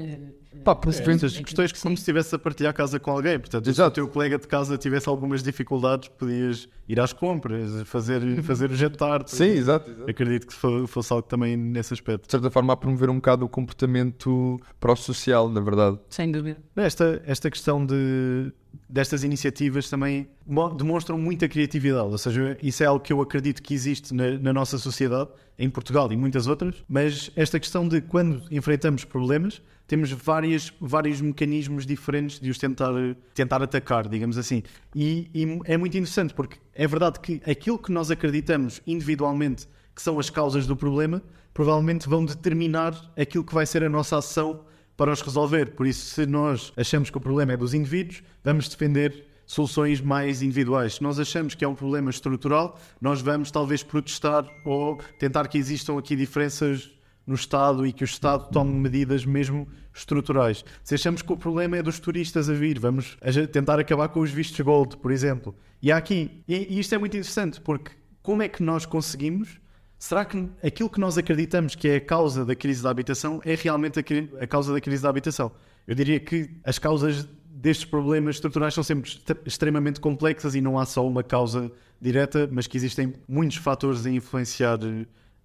Pá, 0.63 0.75
tu 0.75 0.89
Essas 0.89 1.37
questões 1.39 1.71
que 1.71 1.79
como 1.81 1.95
se 1.95 2.01
estivesse 2.01 2.35
a 2.35 2.39
partilhar 2.39 2.73
casa 2.73 2.99
com 2.99 3.11
alguém. 3.11 3.39
Portanto, 3.39 3.65
se 3.65 3.69
o 3.69 3.71
Exato. 3.71 3.95
teu 3.95 4.07
colega 4.07 4.37
de 4.37 4.47
casa 4.47 4.77
tivesse 4.77 5.07
algumas 5.09 5.41
dificuldades, 5.43 6.09
podias 6.09 6.67
ir 6.87 6.99
às 6.99 7.13
compras, 7.13 7.81
fazer, 7.85 8.41
fazer 8.43 8.71
o 8.71 8.75
jantar. 8.75 9.23
Sim, 9.27 9.45
exato, 9.45 9.89
exato. 9.91 10.09
Acredito 10.09 10.47
que 10.47 10.53
fo- 10.53 10.87
fosse 10.87 11.11
algo 11.13 11.27
também 11.27 11.55
nesse 11.57 11.93
aspecto. 11.93 12.25
De 12.25 12.31
certa 12.31 12.49
forma, 12.49 12.73
a 12.73 12.77
promover 12.77 13.09
um 13.09 13.15
bocado 13.15 13.45
o 13.45 13.49
comportamento 13.49 14.57
pró-social, 14.79 15.49
na 15.49 15.59
verdade. 15.61 15.99
Sem 16.09 16.31
dúvida. 16.31 16.57
Esta, 16.75 17.21
esta 17.25 17.49
questão 17.49 17.85
de 17.85 18.51
destas 18.89 19.23
iniciativas 19.23 19.89
também 19.89 20.27
mo- 20.45 20.69
demonstram 20.69 21.17
muita 21.17 21.47
criatividade. 21.47 22.07
Ou 22.09 22.17
seja, 22.17 22.57
isso 22.61 22.83
é 22.83 22.85
algo 22.85 23.03
que 23.03 23.11
eu 23.11 23.21
acredito 23.21 23.61
que 23.61 23.73
existe 23.73 24.13
na, 24.13 24.37
na 24.37 24.53
nossa 24.53 24.77
sociedade, 24.77 25.29
em 25.59 25.69
Portugal 25.69 26.11
e 26.11 26.15
muitas 26.17 26.47
outras. 26.47 26.75
Mas 26.87 27.31
esta 27.35 27.59
questão 27.59 27.87
de 27.87 28.01
quando 28.01 28.43
enfrentamos 28.51 29.03
problemas, 29.03 29.61
temos 29.87 30.11
várias, 30.11 30.71
vários 30.79 31.21
mecanismos 31.21 31.85
diferentes 31.85 32.39
de 32.39 32.49
os 32.49 32.57
tentar, 32.57 32.91
tentar 33.33 33.63
atacar, 33.63 34.07
digamos 34.07 34.37
assim. 34.37 34.61
E, 34.93 35.29
e 35.33 35.59
é 35.65 35.77
muito 35.77 35.97
interessante 35.97 36.33
porque 36.33 36.57
é 36.75 36.85
verdade 36.85 37.19
que 37.19 37.41
aquilo 37.49 37.79
que 37.79 37.91
nós 37.91 38.11
acreditamos 38.11 38.81
individualmente 38.85 39.67
que 39.97 40.01
são 40.03 40.19
as 40.19 40.29
causas 40.29 40.67
do 40.67 40.75
problema, 40.75 41.23
provavelmente 41.55 42.07
vão 42.07 42.23
determinar 42.23 42.93
aquilo 43.17 43.43
que 43.43 43.53
vai 43.53 43.65
ser 43.65 43.83
a 43.83 43.89
nossa 43.89 44.19
ação 44.19 44.63
para 44.95 45.11
os 45.11 45.21
resolver. 45.21 45.71
Por 45.71 45.87
isso, 45.87 46.13
se 46.13 46.27
nós 46.27 46.71
achamos 46.77 47.09
que 47.09 47.17
o 47.17 47.19
problema 47.19 47.53
é 47.53 47.57
dos 47.57 47.73
indivíduos, 47.73 48.21
vamos 48.43 48.69
defender 48.69 49.25
soluções 49.43 49.99
mais 49.99 50.43
individuais. 50.43 50.95
Se 50.95 51.01
nós 51.01 51.19
achamos 51.19 51.55
que 51.55 51.65
é 51.65 51.67
um 51.67 51.73
problema 51.73 52.11
estrutural, 52.11 52.79
nós 53.01 53.21
vamos 53.21 53.49
talvez 53.49 53.81
protestar 53.81 54.47
ou 54.63 54.99
tentar 55.17 55.47
que 55.47 55.57
existam 55.57 55.97
aqui 55.97 56.15
diferenças 56.15 56.91
no 57.27 57.35
Estado 57.35 57.85
e 57.85 57.91
que 57.93 58.03
o 58.03 58.05
Estado 58.05 58.49
tome 58.49 58.73
medidas 58.73 59.25
mesmo 59.25 59.67
estruturais. 59.93 60.63
Se 60.83 60.95
achamos 60.95 61.21
que 61.21 61.33
o 61.33 61.37
problema 61.37 61.77
é 61.77 61.83
dos 61.83 61.99
turistas 61.99 62.49
a 62.49 62.53
vir, 62.53 62.79
vamos 62.79 63.17
tentar 63.51 63.79
acabar 63.79 64.07
com 64.07 64.21
os 64.21 64.31
vistos 64.31 64.59
gold, 64.61 64.97
por 64.97 65.11
exemplo. 65.11 65.53
E 65.81 65.91
há 65.91 65.97
aqui, 65.97 66.41
e 66.47 66.79
isto 66.79 66.95
é 66.95 66.97
muito 66.97 67.17
interessante, 67.17 67.59
porque 67.59 67.91
como 68.23 68.41
é 68.41 68.47
que 68.47 68.63
nós 68.63 68.85
conseguimos 68.85 69.59
Será 69.99 70.23
que 70.23 70.47
aquilo 70.63 70.89
que 70.89 70.99
nós 70.99 71.17
acreditamos 71.17 71.73
que 71.73 71.87
é 71.87 71.95
a 71.95 72.01
causa 72.01 72.45
da 72.45 72.55
crise 72.55 72.83
da 72.83 72.89
habitação 72.91 73.41
é 73.43 73.55
realmente 73.55 73.99
a, 73.99 74.43
a 74.43 74.47
causa 74.47 74.71
da 74.71 74.79
crise 74.79 75.01
da 75.01 75.09
habitação? 75.09 75.51
Eu 75.87 75.95
diria 75.95 76.19
que 76.19 76.51
as 76.63 76.77
causas 76.77 77.27
destes 77.49 77.85
problemas 77.85 78.35
estruturais 78.35 78.75
são 78.75 78.83
sempre 78.83 79.09
extre- 79.09 79.39
extremamente 79.43 79.99
complexas 79.99 80.53
e 80.53 80.61
não 80.61 80.77
há 80.77 80.85
só 80.85 81.05
uma 81.07 81.23
causa 81.23 81.71
direta, 81.99 82.47
mas 82.51 82.67
que 82.67 82.77
existem 82.77 83.15
muitos 83.27 83.57
fatores 83.57 84.05
a 84.05 84.11
influenciar, 84.11 84.77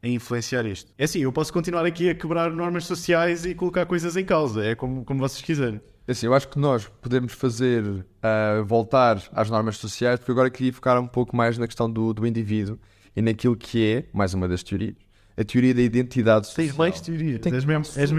a 0.02 0.08
influenciar 0.08 0.66
isto. 0.66 0.92
É 0.98 1.04
assim, 1.04 1.20
eu 1.20 1.32
posso 1.32 1.52
continuar 1.52 1.86
aqui 1.86 2.10
a 2.10 2.14
quebrar 2.14 2.50
normas 2.50 2.84
sociais 2.86 3.44
e 3.46 3.54
colocar 3.54 3.86
coisas 3.86 4.16
em 4.16 4.24
causa, 4.24 4.64
é 4.64 4.74
como, 4.74 5.04
como 5.04 5.20
vocês 5.20 5.40
quiserem. 5.40 5.80
Assim, 6.08 6.26
eu 6.26 6.34
acho 6.34 6.48
que 6.48 6.58
nós 6.58 6.88
podemos 7.00 7.32
fazer 7.32 8.04
ah, 8.20 8.62
voltar 8.66 9.22
às 9.32 9.48
normas 9.48 9.76
sociais, 9.76 10.18
porque 10.18 10.32
agora 10.32 10.50
queria 10.50 10.72
focar 10.72 11.00
um 11.00 11.06
pouco 11.06 11.36
mais 11.36 11.56
na 11.56 11.66
questão 11.68 11.88
do, 11.88 12.12
do 12.12 12.26
indivíduo 12.26 12.76
e 13.14 13.22
naquilo 13.22 13.56
que 13.56 13.86
é, 13.86 14.04
mais 14.12 14.34
uma 14.34 14.48
das 14.48 14.64
teorias, 14.64 14.96
a 15.36 15.44
teoria 15.44 15.72
da 15.72 15.80
identidade 15.80 16.48
social. 16.48 16.66
Tens 16.66 16.76
mais 16.76 17.00
teorias, 17.00 17.40
Tem- 17.40 17.54
és, 17.54 17.64
mesmo, 17.64 17.84
és. 17.96 18.10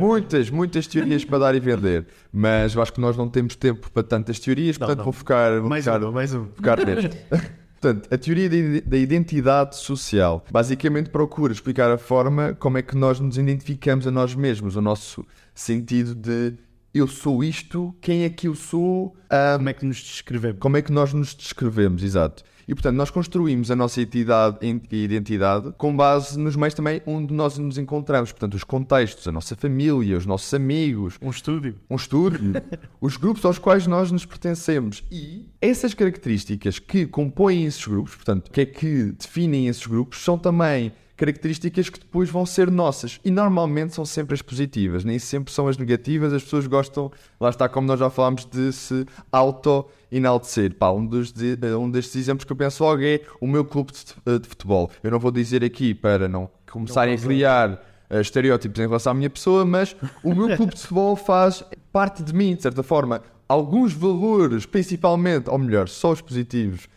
Muitas, 0.00 0.50
muitas 0.50 0.86
teorias 0.88 1.24
para 1.24 1.38
dar 1.38 1.54
e 1.54 1.60
vender, 1.60 2.04
mas 2.32 2.74
eu 2.74 2.82
acho 2.82 2.92
que 2.92 3.00
nós 3.00 3.16
não 3.16 3.28
temos 3.28 3.54
tempo 3.54 3.90
para 3.92 4.02
tantas 4.02 4.40
teorias, 4.40 4.76
portanto 4.76 4.98
não. 4.98 5.04
vou 5.04 5.12
focar, 5.12 5.60
vou 5.60 5.68
Mais 5.70 5.84
focar, 5.84 6.02
um, 6.04 6.10
mais 6.12 6.34
um. 6.34 6.46
focar 6.46 6.84
neste. 6.84 7.16
Portanto, 7.82 8.08
a 8.14 8.16
teoria 8.16 8.48
da 8.48 8.56
ide- 8.56 8.80
da 8.82 8.96
identidade 8.96 9.74
social. 9.76 10.44
Basicamente 10.52 11.10
procura 11.10 11.52
explicar 11.52 11.90
a 11.90 11.98
forma 11.98 12.54
como 12.54 12.78
é 12.78 12.82
que 12.82 12.96
nós 12.96 13.18
nos 13.18 13.36
identificamos 13.36 14.06
a 14.06 14.10
nós 14.12 14.36
mesmos, 14.36 14.76
o 14.76 14.80
nosso 14.80 15.26
sentido 15.52 16.14
de 16.14 16.54
eu 16.94 17.06
sou 17.06 17.42
isto, 17.42 17.94
quem 18.00 18.24
é 18.24 18.30
que 18.30 18.48
eu 18.48 18.54
sou, 18.54 19.16
ah, 19.30 19.54
Como 19.56 19.68
é 19.68 19.72
que 19.72 19.84
nos 19.86 19.96
descrevemos? 19.98 20.58
como 20.60 20.76
é 20.76 20.82
que 20.82 20.92
nós 20.92 21.12
nos 21.12 21.34
descrevemos, 21.34 22.02
exato. 22.02 22.42
E 22.68 22.74
portanto, 22.74 22.94
nós 22.96 23.10
construímos 23.10 23.72
a 23.72 23.76
nossa 23.76 24.00
identidade, 24.00 24.58
identidade 24.92 25.72
com 25.76 25.94
base 25.96 26.38
nos 26.38 26.54
meios 26.54 26.74
também 26.74 27.02
onde 27.04 27.34
nós 27.34 27.58
nos 27.58 27.76
encontramos. 27.76 28.30
Portanto, 28.30 28.54
os 28.54 28.62
contextos, 28.62 29.26
a 29.26 29.32
nossa 29.32 29.56
família, 29.56 30.16
os 30.16 30.24
nossos 30.26 30.54
amigos, 30.54 31.18
Um 31.20 31.30
estúdio. 31.30 31.74
um 31.90 31.96
estúdio, 31.96 32.52
os 33.00 33.16
grupos 33.16 33.44
aos 33.44 33.58
quais 33.58 33.86
nós 33.88 34.12
nos 34.12 34.24
pertencemos. 34.24 35.02
E 35.10 35.48
essas 35.60 35.92
características 35.92 36.78
que 36.78 37.04
compõem 37.04 37.64
esses 37.64 37.84
grupos, 37.84 38.14
portanto, 38.14 38.48
que 38.50 38.60
é 38.60 38.64
que 38.66 39.12
definem 39.18 39.66
esses 39.66 39.84
grupos, 39.84 40.22
são 40.22 40.38
também 40.38 40.92
características 41.22 41.88
que 41.88 42.00
depois 42.00 42.28
vão 42.28 42.44
ser 42.44 42.68
nossas. 42.68 43.20
E 43.24 43.30
normalmente 43.30 43.94
são 43.94 44.04
sempre 44.04 44.34
as 44.34 44.42
positivas, 44.42 45.04
nem 45.04 45.20
sempre 45.20 45.52
são 45.52 45.68
as 45.68 45.76
negativas. 45.76 46.32
As 46.32 46.42
pessoas 46.42 46.66
gostam, 46.66 47.12
lá 47.40 47.48
está, 47.48 47.68
como 47.68 47.86
nós 47.86 48.00
já 48.00 48.10
falámos, 48.10 48.44
de 48.44 48.72
se 48.72 49.06
auto-enaltecer. 49.30 50.74
Um, 50.82 51.06
dos, 51.06 51.32
de- 51.32 51.56
um 51.78 51.88
destes 51.88 52.16
exemplos 52.16 52.44
que 52.44 52.52
eu 52.52 52.56
penso 52.56 52.82
logo 52.82 53.02
é 53.02 53.20
o 53.40 53.46
meu 53.46 53.64
clube 53.64 53.92
de, 53.92 54.38
de 54.40 54.48
futebol. 54.48 54.90
Eu 55.00 55.12
não 55.12 55.20
vou 55.20 55.30
dizer 55.30 55.62
aqui 55.62 55.94
para 55.94 56.28
não 56.28 56.50
começarem 56.70 57.14
a 57.14 57.18
criar 57.18 57.80
eh, 58.10 58.20
estereótipos 58.20 58.80
em 58.80 58.86
relação 58.86 59.12
à 59.12 59.14
minha 59.14 59.30
pessoa, 59.30 59.64
mas 59.64 59.94
o 60.24 60.34
meu 60.34 60.54
clube 60.56 60.74
de 60.74 60.80
futebol 60.80 61.14
faz 61.14 61.62
parte 61.92 62.22
de 62.24 62.34
mim, 62.34 62.56
de 62.56 62.62
certa 62.62 62.82
forma. 62.82 63.22
Alguns 63.48 63.92
valores, 63.92 64.66
principalmente, 64.66 65.48
ou 65.48 65.58
melhor, 65.58 65.88
só 65.88 66.10
os 66.10 66.20
positivos, 66.20 66.88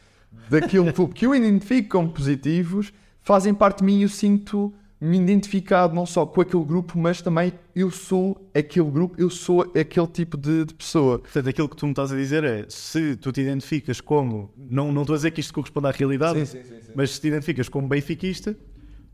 daquele 0.49 0.91
clube 0.93 1.13
que 1.13 1.25
eu 1.27 1.35
identifico 1.35 1.89
como 1.89 2.09
positivos, 2.09 2.91
fazem 3.25 3.55
parte 3.55 3.79
de 3.79 3.85
mim 3.85 3.97
e 3.99 4.03
eu 4.03 4.09
sinto-me 4.09 5.17
identificado 5.17 5.95
não 5.95 6.05
só 6.05 6.25
com 6.27 6.41
aquele 6.41 6.63
grupo, 6.63 6.97
mas 6.97 7.23
também 7.23 7.51
eu 7.75 7.89
sou 7.89 8.49
aquele 8.53 8.89
grupo, 8.89 9.19
eu 9.19 9.31
sou 9.31 9.63
aquele 9.75 10.07
tipo 10.07 10.37
de, 10.37 10.63
de 10.63 10.73
pessoa. 10.75 11.17
Portanto, 11.19 11.49
aquilo 11.49 11.67
que 11.67 11.75
tu 11.75 11.87
me 11.87 11.91
estás 11.91 12.11
a 12.11 12.15
dizer 12.15 12.43
é 12.43 12.65
se 12.69 13.15
tu 13.15 13.31
te 13.31 13.41
identificas 13.41 13.99
como. 13.99 14.51
Não, 14.55 14.91
não 14.91 15.01
estou 15.01 15.15
a 15.15 15.17
dizer 15.17 15.31
que 15.31 15.41
isto 15.41 15.53
corresponde 15.53 15.87
à 15.87 15.91
realidade, 15.91 16.39
mas 16.93 17.11
se 17.11 17.21
te 17.21 17.27
identificas 17.27 17.67
como 17.67 17.87
benfiquista, 17.87 18.55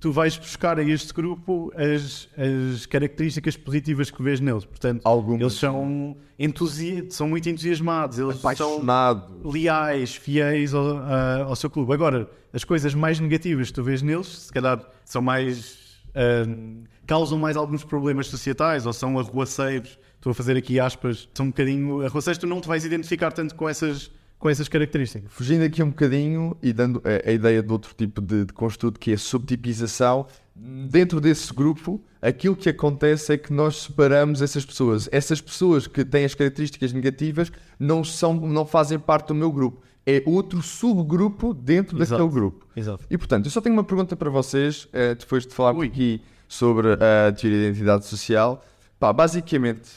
tu 0.01 0.11
vais 0.11 0.35
buscar 0.37 0.77
a 0.79 0.83
este 0.83 1.13
grupo 1.13 1.71
as, 1.75 2.27
as 2.37 2.85
características 2.87 3.55
positivas 3.55 4.11
que 4.11 4.21
vês 4.21 4.39
neles. 4.41 4.65
Portanto, 4.65 5.01
Algumas. 5.05 5.39
eles 5.41 5.53
são, 5.53 6.17
entusi 6.37 7.05
são 7.09 7.29
muito 7.29 7.47
entusiasmados, 7.47 8.17
eles 8.19 8.35
são 8.37 8.49
Apaixonado. 8.51 9.47
leais, 9.49 10.15
fiéis 10.15 10.73
ao, 10.73 10.97
a- 10.97 11.43
ao 11.43 11.55
seu 11.55 11.69
clube. 11.69 11.93
Agora, 11.93 12.29
as 12.51 12.63
coisas 12.63 12.93
mais 12.93 13.19
negativas 13.19 13.67
que 13.67 13.73
tu 13.73 13.83
vês 13.83 14.01
neles, 14.01 14.27
se 14.27 14.51
calhar 14.51 14.83
são 15.05 15.21
mais. 15.21 15.79
ahm, 16.15 16.83
causam 17.07 17.37
mais 17.37 17.55
alguns 17.57 17.83
problemas 17.83 18.27
societais 18.27 18.85
ou 18.85 18.93
são 18.93 19.19
arruaceiros. 19.19 19.99
Estou 20.15 20.31
a 20.31 20.33
fazer 20.33 20.55
aqui 20.57 20.79
aspas, 20.79 21.27
são 21.33 21.45
um 21.47 21.49
bocadinho 21.49 22.01
arruaceiros. 22.05 22.37
Tu 22.37 22.47
não 22.47 22.59
te 22.61 22.67
vais 22.67 22.85
identificar 22.85 23.31
tanto 23.31 23.53
com 23.55 23.67
essas, 23.67 24.09
com 24.41 24.49
essas 24.49 24.67
características. 24.67 25.31
Fugindo 25.31 25.63
aqui 25.63 25.83
um 25.83 25.89
bocadinho 25.89 26.57
e 26.63 26.73
dando 26.73 26.99
a, 27.05 27.29
a 27.29 27.31
ideia 27.31 27.61
de 27.61 27.71
outro 27.71 27.93
tipo 27.95 28.19
de, 28.19 28.45
de 28.45 28.51
construto 28.51 28.99
que 28.99 29.11
é 29.11 29.13
a 29.13 29.17
subtipização, 29.17 30.25
dentro 30.55 31.21
desse 31.21 31.53
grupo, 31.53 32.01
aquilo 32.19 32.55
que 32.55 32.67
acontece 32.67 33.33
é 33.33 33.37
que 33.37 33.53
nós 33.53 33.83
separamos 33.83 34.41
essas 34.41 34.65
pessoas. 34.65 35.07
Essas 35.11 35.39
pessoas 35.39 35.85
que 35.85 36.03
têm 36.03 36.25
as 36.25 36.33
características 36.33 36.91
negativas 36.91 37.51
não, 37.79 38.03
são, 38.03 38.33
não 38.33 38.65
fazem 38.65 38.97
parte 38.97 39.27
do 39.27 39.35
meu 39.35 39.51
grupo. 39.51 39.83
É 40.07 40.23
outro 40.25 40.59
subgrupo 40.63 41.53
dentro 41.53 42.01
Exato. 42.01 42.23
daquele 42.23 42.33
grupo. 42.33 42.65
Exato. 42.75 43.05
E 43.11 43.17
portanto, 43.19 43.45
eu 43.45 43.51
só 43.51 43.61
tenho 43.61 43.75
uma 43.75 43.83
pergunta 43.83 44.15
para 44.15 44.31
vocês, 44.31 44.87
eh, 44.91 45.13
depois 45.13 45.45
de 45.45 45.53
falar 45.53 45.79
aqui 45.83 46.19
sobre 46.47 46.93
a 46.93 47.31
teoria 47.31 47.59
da 47.59 47.67
identidade 47.67 48.07
social. 48.07 48.65
Pá, 48.99 49.13
basicamente, 49.13 49.89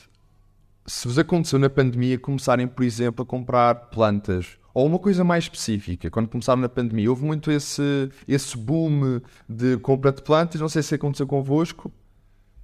se 0.86 1.08
vos 1.08 1.18
aconteceu 1.18 1.58
na 1.58 1.70
pandemia 1.70 2.18
começarem, 2.18 2.66
por 2.66 2.84
exemplo, 2.84 3.22
a 3.22 3.26
comprar 3.26 3.74
plantas 3.90 4.58
ou 4.74 4.86
uma 4.86 4.98
coisa 4.98 5.22
mais 5.22 5.44
específica, 5.44 6.10
quando 6.10 6.28
começaram 6.28 6.60
na 6.60 6.68
pandemia, 6.68 7.08
houve 7.08 7.24
muito 7.24 7.50
esse, 7.50 8.10
esse 8.26 8.58
boom 8.58 9.20
de 9.48 9.76
compra 9.78 10.10
de 10.10 10.20
plantas, 10.20 10.60
não 10.60 10.68
sei 10.68 10.82
se 10.82 10.96
aconteceu 10.96 11.28
convosco, 11.28 11.92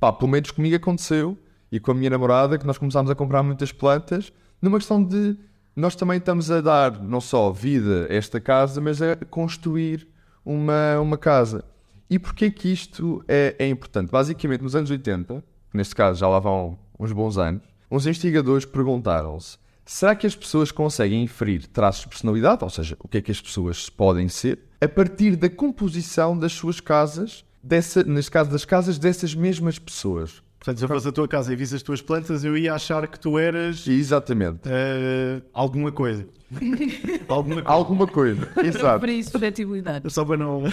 pá, 0.00 0.12
pelo 0.12 0.28
menos 0.28 0.50
comigo 0.50 0.74
aconteceu 0.74 1.38
e 1.70 1.78
com 1.78 1.92
a 1.92 1.94
minha 1.94 2.10
namorada, 2.10 2.58
que 2.58 2.66
nós 2.66 2.76
começámos 2.76 3.10
a 3.12 3.14
comprar 3.14 3.44
muitas 3.44 3.70
plantas, 3.70 4.32
numa 4.60 4.78
questão 4.78 5.02
de 5.02 5.36
nós 5.76 5.94
também 5.94 6.18
estamos 6.18 6.50
a 6.50 6.60
dar 6.60 7.00
não 7.00 7.20
só 7.20 7.52
vida 7.52 8.08
a 8.10 8.12
esta 8.12 8.40
casa, 8.40 8.80
mas 8.80 9.00
a 9.00 9.14
construir 9.30 10.08
uma, 10.44 10.98
uma 10.98 11.16
casa. 11.16 11.64
E 12.10 12.18
porquê 12.18 12.50
que 12.50 12.72
isto 12.72 13.24
é, 13.28 13.54
é 13.56 13.68
importante? 13.68 14.10
Basicamente, 14.10 14.62
nos 14.62 14.74
anos 14.74 14.90
80, 14.90 15.44
neste 15.72 15.94
caso 15.94 16.18
já 16.18 16.28
lá 16.28 16.40
vão 16.40 16.76
uns 16.98 17.12
bons 17.12 17.38
anos, 17.38 17.62
uns 17.90 18.06
investigadores 18.06 18.64
perguntaram-se 18.64 19.58
será 19.84 20.14
que 20.14 20.26
as 20.26 20.36
pessoas 20.36 20.70
conseguem 20.70 21.24
inferir 21.24 21.66
traços 21.66 22.02
de 22.02 22.08
personalidade, 22.10 22.62
ou 22.62 22.70
seja, 22.70 22.96
o 23.00 23.08
que 23.08 23.18
é 23.18 23.20
que 23.20 23.32
as 23.32 23.40
pessoas 23.40 23.90
podem 23.90 24.28
ser, 24.28 24.60
a 24.80 24.86
partir 24.86 25.34
da 25.34 25.50
composição 25.50 26.38
das 26.38 26.52
suas 26.52 26.78
casas, 26.78 27.44
dessa, 27.60 28.04
neste 28.04 28.30
caso 28.30 28.50
das 28.50 28.64
casas 28.64 28.98
dessas 28.98 29.34
mesmas 29.34 29.78
pessoas? 29.80 30.42
Portanto, 30.60 30.78
se 30.78 30.84
eu 30.84 30.88
fosse 30.88 31.08
a 31.08 31.12
tua 31.12 31.26
casa 31.26 31.52
e 31.52 31.56
visse 31.56 31.74
as 31.74 31.82
tuas 31.82 32.02
plantas, 32.02 32.44
eu 32.44 32.56
ia 32.56 32.74
achar 32.74 33.08
que 33.08 33.18
tu 33.18 33.38
eras 33.38 33.86
Exatamente. 33.88 34.60
eh, 34.66 35.40
alguma 35.54 35.90
coisa. 35.90 36.26
alguma 37.26 37.54
coisa. 37.56 37.68
Alguma 37.68 38.06
coisa. 38.06 38.48
Exato. 38.62 39.00
Para 39.00 39.10
isso, 39.10 39.30
suscetibilidade. 39.30 40.12
Só 40.12 40.24
para 40.24 40.36
não. 40.36 40.64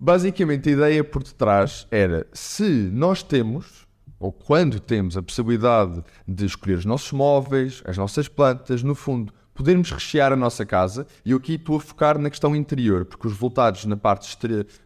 Basicamente, 0.00 0.70
a 0.70 0.72
ideia 0.72 1.04
por 1.04 1.22
detrás 1.22 1.86
era 1.90 2.26
se 2.32 2.64
nós 2.64 3.22
temos, 3.22 3.83
ou 4.18 4.32
quando 4.32 4.80
temos 4.80 5.16
a 5.16 5.22
possibilidade 5.22 6.02
de 6.26 6.44
escolher 6.46 6.78
os 6.78 6.84
nossos 6.84 7.12
móveis, 7.12 7.82
as 7.84 7.96
nossas 7.98 8.28
plantas, 8.28 8.82
no 8.82 8.94
fundo, 8.94 9.32
podermos 9.54 9.90
rechear 9.92 10.32
a 10.32 10.36
nossa 10.36 10.64
casa, 10.66 11.06
e 11.24 11.30
eu 11.30 11.36
aqui 11.38 11.54
estou 11.54 11.76
a 11.76 11.80
focar 11.80 12.18
na 12.18 12.28
questão 12.30 12.56
interior, 12.56 13.04
porque 13.04 13.26
os 13.26 13.32
resultados 13.34 13.84
na 13.84 13.96
parte 13.96 14.36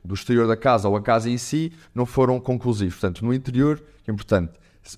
do 0.04 0.14
exterior 0.14 0.46
da 0.46 0.56
casa 0.56 0.88
ou 0.88 0.96
a 0.96 1.00
casa 1.02 1.30
em 1.30 1.38
si 1.38 1.72
não 1.94 2.04
foram 2.04 2.38
conclusivos. 2.40 2.94
Portanto, 2.96 3.24
no 3.24 3.32
interior, 3.32 3.82
é 4.06 4.10
importante. 4.12 4.52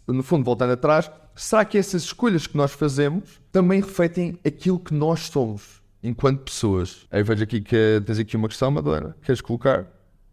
no 0.09 0.23
fundo, 0.23 0.45
voltando 0.45 0.73
atrás, 0.73 1.11
será 1.37 1.65
que 1.65 1.79
essas 1.79 2.03
escolhas 2.03 2.47
que 2.47 2.57
nós 2.57 2.73
fazemos 2.73 3.41
também 3.53 3.81
refletem 3.81 4.39
aquilo 4.45 4.79
que 4.79 4.93
nós 4.95 5.21
somos 5.29 5.81
enquanto 6.03 6.41
pessoas? 6.43 7.07
Aí 7.11 7.23
vejo 7.23 7.45
aqui 7.45 7.61
que 7.61 8.03
tens 8.05 8.19
aqui 8.19 8.37
uma 8.37 8.49
questão, 8.49 8.71
Madalena. 8.71 9.17
Queres 9.23 9.41
colocar? 9.41 9.87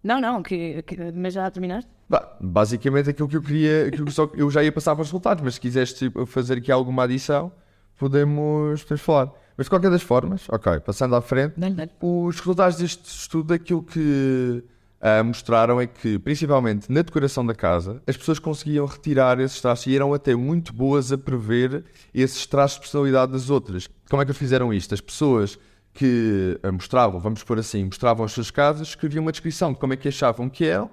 Não, 0.04 0.20
não, 0.22 0.42
que, 0.42 0.82
que- 0.84 1.12
mas 1.12 1.34
já 1.34 1.50
terminaste? 1.52 1.90
Bah, 2.10 2.38
basicamente 2.40 3.10
aquilo 3.10 3.28
que 3.28 3.36
eu 3.36 3.42
queria, 3.42 3.88
aquilo 3.88 4.06
que 4.06 4.12
só, 4.14 4.30
eu 4.34 4.50
já 4.50 4.64
ia 4.64 4.72
passar 4.72 4.96
para 4.96 5.02
os 5.02 5.10
resultados, 5.10 5.44
mas 5.44 5.56
se 5.56 5.62
quiseres 5.62 5.92
tipo, 5.94 6.26
fazer 6.26 6.60
aqui 6.60 6.72
alguma 6.72 7.04
adição, 7.04 7.52
podemos, 7.98 8.82
podemos 8.84 9.02
falar. 9.02 9.32
Mas 9.58 9.66
de 9.66 9.70
qualquer 9.70 9.90
das 9.92 10.04
formas, 10.04 10.48
ok, 10.50 10.80
passando 10.80 11.16
à 11.16 11.22
frente, 11.22 11.56
Dá-lhe, 11.58 11.76
dá-lhe. 11.76 11.92
os 12.00 12.40
resultados 12.40 12.78
deste 12.78 13.04
estudo, 13.06 13.54
aquilo 13.54 13.84
que 13.84 14.64
ah, 15.02 15.24
mostraram 15.24 15.82
é 15.82 15.88
que, 15.88 16.18
principalmente 16.20 16.92
na 16.92 17.02
decoração 17.02 17.46
da 17.46 17.54
casa, 17.56 18.02
as 18.08 18.16
pessoas 18.16 18.40
conseguiam 18.40 18.86
retirar 18.86 19.40
esses 19.40 19.60
traços 19.60 19.88
e 19.88 19.96
eram 19.96 20.14
até 20.14 20.36
muito 20.36 20.72
boas 20.74 21.12
a 21.12 21.18
prever 21.18 21.84
esses 22.14 22.46
traços 22.46 22.76
de 22.76 22.82
personalidade 22.82 23.32
das 23.32 23.50
outras. 23.50 23.90
Como 24.10 24.22
é 24.22 24.26
que 24.26 24.34
fizeram 24.34 24.74
isto? 24.74 24.94
As 24.94 25.02
pessoas 25.02 25.58
que 25.94 26.60
ah, 26.64 26.72
mostravam, 26.72 27.20
vamos 27.20 27.44
pôr 27.44 27.60
assim, 27.60 27.84
mostravam 27.84 28.24
as 28.26 28.32
suas 28.32 28.52
casas, 28.52 28.90
escreviam 28.90 29.24
uma 29.24 29.32
descrição 29.32 29.74
de 29.74 29.80
como 29.80 29.94
é 29.94 29.98
que 29.98 30.08
achavam 30.08 30.48
que 30.48 30.66
eram, 30.66 30.90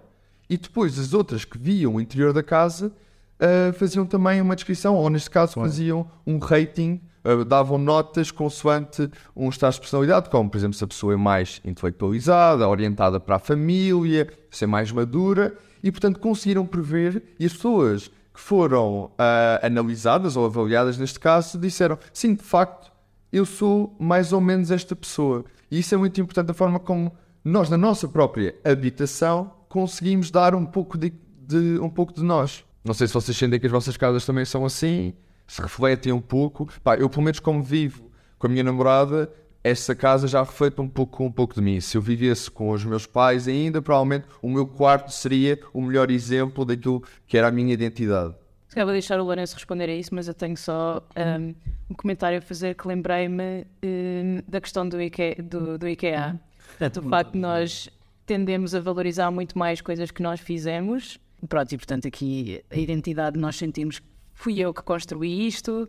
e 0.55 0.57
depois 0.57 0.97
as 1.01 1.13
outras 1.13 1.45
que 1.45 1.59
viam 1.59 1.97
o 1.97 2.01
interior 2.01 2.33
da 2.33 2.43
casa 2.43 2.93
ah, 3.41 3.73
faziam 3.73 4.07
também 4.07 4.41
uma 4.41 4.55
descrição, 4.55 4.95
ou 4.95 5.11
neste 5.11 5.29
caso 5.29 5.55
faziam 5.55 6.09
um 6.25 6.39
rating, 6.39 7.01
ah, 7.25 7.45
davam 7.45 7.77
notas 7.77 8.31
consoante 8.31 9.11
um 9.35 9.49
estado 9.49 9.75
de 9.75 9.81
personalidade, 9.81 10.31
como 10.31 10.49
por 10.49 10.57
exemplo 10.57 10.77
se 10.77 10.85
a 10.85 10.87
pessoa 10.87 11.15
é 11.15 11.17
mais 11.17 11.61
intelectualizada, 11.65 12.69
orientada 12.69 13.19
para 13.19 13.37
a 13.37 13.39
família, 13.41 14.33
se 14.49 14.63
é 14.63 14.67
mais 14.67 14.93
madura, 14.93 15.57
e 15.83 15.91
portanto 15.91 16.21
conseguiram 16.21 16.65
prever, 16.65 17.23
e 17.39 17.47
as 17.47 17.53
pessoas 17.53 18.09
que 18.33 18.41
foram 18.41 19.11
ah, 19.19 19.59
analisadas 19.61 20.37
ou 20.37 20.47
avaliadas 20.47 20.99
neste 20.99 21.19
caso 21.19 21.59
disseram, 21.59 21.99
sim, 22.13 22.35
de 22.35 22.45
facto, 22.45 22.93
eu 23.33 23.45
sou 23.45 23.93
mais 23.99 24.33
ou 24.33 24.41
menos 24.41 24.71
esta 24.71 24.95
pessoa. 24.95 25.45
E 25.69 25.81
isso 25.81 25.93
é 25.93 25.99
muito 25.99 26.21
importante, 26.21 26.53
a 26.53 26.55
forma 26.55 26.79
como 26.79 27.13
nós, 27.45 27.69
na 27.69 27.77
nossa 27.77 28.07
própria 28.07 28.55
habitação, 28.65 29.51
conseguimos 29.75 30.31
dar 30.31 30.55
um 30.55 30.65
pouco 30.65 30.97
de, 30.97 31.13
de- 31.49 31.81
um 31.81 31.91
pouco 31.91 32.15
de 32.15 32.23
nós. 32.23 32.65
Não 32.85 32.95
sei 32.95 33.09
se 33.09 33.13
vocês 33.15 33.37
sentem 33.37 33.59
que 33.59 33.67
as 33.67 33.73
vossas 33.73 33.97
casas 33.97 34.25
também 34.25 34.45
são 34.45 34.65
assim, 34.65 35.13
se 35.49 35.61
refletem 35.61 36.13
um 36.13 36.21
pouco. 36.21 36.69
Pá, 36.85 36.95
eu, 36.97 37.11
pelo 37.11 37.23
menos, 37.25 37.41
como 37.41 37.61
vivo 37.61 38.09
com 38.39 38.47
a 38.47 38.51
minha 38.51 38.63
namorada, 38.63 39.29
essa 39.65 39.93
casa 39.93 40.29
já 40.29 40.45
reflete 40.45 40.81
um 40.81 40.89
pouco, 40.89 41.25
um 41.25 41.33
pouco 41.33 41.55
de 41.57 41.61
mim. 41.61 41.81
Se 41.81 41.97
eu 41.97 42.03
vivesse 42.03 42.49
com 42.49 42.71
os 42.71 42.85
meus 42.85 43.05
pais 43.05 43.49
ainda, 43.49 43.83
provavelmente 43.83 44.27
o 44.41 44.49
meu 44.49 44.65
quarto 44.65 45.11
seria 45.11 45.59
o 45.73 45.83
melhor 45.83 46.09
exemplo 46.09 46.65
daquilo 46.65 47.03
que 47.27 47.37
era 47.37 47.49
a 47.49 47.51
minha 47.51 47.73
identidade. 47.75 48.33
Se 48.69 48.77
calhar 48.77 48.87
vou 48.87 48.93
deixar 48.95 49.19
o 49.19 49.25
Lourenço 49.25 49.55
responder 49.57 49.89
a 49.91 49.95
isso, 49.95 50.15
mas 50.15 50.29
eu 50.29 50.35
tenho 50.35 50.57
só 50.57 51.03
um, 51.17 51.55
um 51.91 51.95
comentário 51.97 52.39
a 52.39 52.41
fazer 52.41 52.77
que 52.77 52.87
lembrei-me 52.87 53.67
um, 53.83 54.41
da 54.47 54.61
questão 54.61 54.89
do 54.89 55.03
IKEA. 55.03 55.37
Do, 55.43 55.77
do 55.79 55.89
IKEA. 55.89 56.39
Portanto, 56.69 57.01
o 57.01 57.09
facto 57.09 57.33
de 57.33 57.39
nós 57.39 57.89
tendemos 58.27 58.75
a 58.75 58.81
valorizar 58.81 59.31
muito 59.31 59.59
mais 59.59 59.81
coisas 59.81 60.11
que 60.11 60.23
nós 60.23 60.41
fizemos. 60.41 61.19
Pronto, 61.49 61.73
e 61.73 61.77
portanto 61.77 62.09
aqui 62.09 62.63
a 62.71 62.77
identidade 62.77 63.39
nós 63.39 63.57
sentimos 63.57 63.99
que 63.99 64.07
fui 64.33 64.59
eu 64.59 64.73
que 64.73 64.83
construí 64.83 65.47
isto 65.47 65.89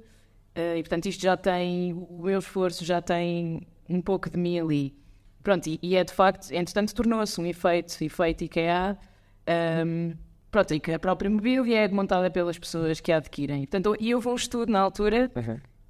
eh, 0.53 0.77
e 0.77 0.83
portanto 0.83 1.05
isto 1.05 1.21
já 1.21 1.37
tem, 1.37 1.93
o 1.93 2.23
meu 2.23 2.39
esforço 2.39 2.83
já 2.83 3.01
tem 3.01 3.67
um 3.89 4.01
pouco 4.01 4.29
de 4.29 4.37
mim 4.37 4.59
ali. 4.59 4.95
Pronto, 5.43 5.67
e, 5.67 5.79
e 5.81 5.95
é 5.95 6.03
de 6.03 6.11
facto, 6.11 6.51
entretanto 6.51 6.93
tornou-se 6.95 7.39
um 7.39 7.45
efeito, 7.45 8.03
efeito 8.03 8.43
IKEA, 8.43 8.97
um, 9.85 10.13
pronto, 10.49 10.73
e 10.73 10.79
que 10.79 10.91
a 10.91 10.99
própria 10.99 11.29
mobília 11.29 11.81
é 11.81 11.87
montada 11.87 12.31
pelas 12.31 12.57
pessoas 12.57 12.99
que 12.99 13.11
a 13.11 13.17
adquirem. 13.17 13.61
Portanto, 13.61 13.95
e 13.99 14.15
houve 14.15 14.27
um 14.27 14.35
estudo 14.35 14.71
na 14.71 14.79
altura 14.79 15.31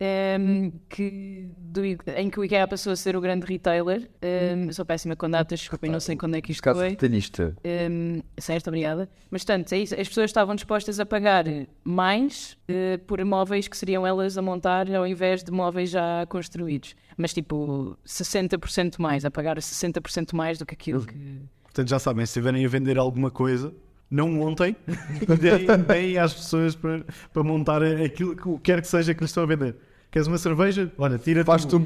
um, 0.02 0.72
que, 0.90 1.50
do- 1.58 1.84
em 1.86 2.30
que 2.30 2.40
o 2.40 2.44
IKEA 2.44 2.68
passou 2.68 2.92
a 2.94 2.96
ser 2.96 3.16
o 3.16 3.22
grande 3.22 3.46
retailer. 3.46 4.10
Um, 4.22 4.66
eu 4.66 4.74
sou 4.74 4.86
péssima 4.86 5.16
com 5.16 5.30
datas, 5.30 5.60
desculpem, 5.60 5.90
não 5.90 6.00
sei 6.00 6.16
quando 6.16 6.36
é 6.36 6.42
que 6.42 6.52
isto 6.52 6.62
Caso 6.62 6.80
foi. 6.80 6.90
detalhista. 6.90 7.56
Um, 7.90 8.22
certo, 8.38 8.68
obrigada. 8.68 9.10
Mas, 9.32 9.44
portanto, 9.44 9.72
é 9.74 9.78
isso. 9.80 9.94
As 10.00 10.08
pessoas 10.08 10.30
estavam 10.30 10.54
dispostas 10.56 11.00
a 11.00 11.06
pagar 11.06 11.46
mais 11.84 12.58
eh, 12.68 12.98
por 13.08 13.24
móveis 13.24 13.68
que 13.68 13.78
seriam 13.78 14.06
elas 14.06 14.38
a 14.38 14.42
montar 14.42 14.94
ao 14.94 15.08
invés 15.08 15.44
de 15.44 15.52
móveis 15.52 15.90
já 15.90 16.26
construídos. 16.28 16.96
Mas, 17.18 17.34
tipo, 17.34 17.98
60% 18.06 18.96
mais, 19.00 19.24
a 19.26 19.32
pagar 19.32 19.58
60% 19.58 20.34
mais 20.34 20.58
do 20.58 20.66
que 20.66 20.74
aquilo 20.74 21.06
que. 21.06 21.42
Portanto, 21.64 21.90
já 21.90 22.00
sabem, 22.00 22.26
se 22.26 22.32
estiverem 22.32 22.66
a 22.66 22.70
vender 22.70 22.98
alguma 22.98 23.30
coisa, 23.30 23.74
não 24.10 24.30
montem, 24.30 24.76
deem, 25.40 25.66
deem 25.88 26.18
às 26.18 26.34
pessoas 26.34 26.76
para, 26.76 27.04
para 27.34 27.44
montar 27.44 27.84
aquilo 27.84 28.36
que 28.36 28.60
quer 28.60 28.82
que 28.82 28.88
seja 28.88 29.14
que 29.14 29.22
lhes 29.22 29.30
estão 29.30 29.44
a 29.44 29.46
vender. 29.46 29.76
Queres 30.16 30.30
uma 30.30 30.38
cerveja? 30.38 30.90
Olha, 30.98 31.18
tira 31.18 31.44
Faz-te 31.44 31.76
um 31.76 31.84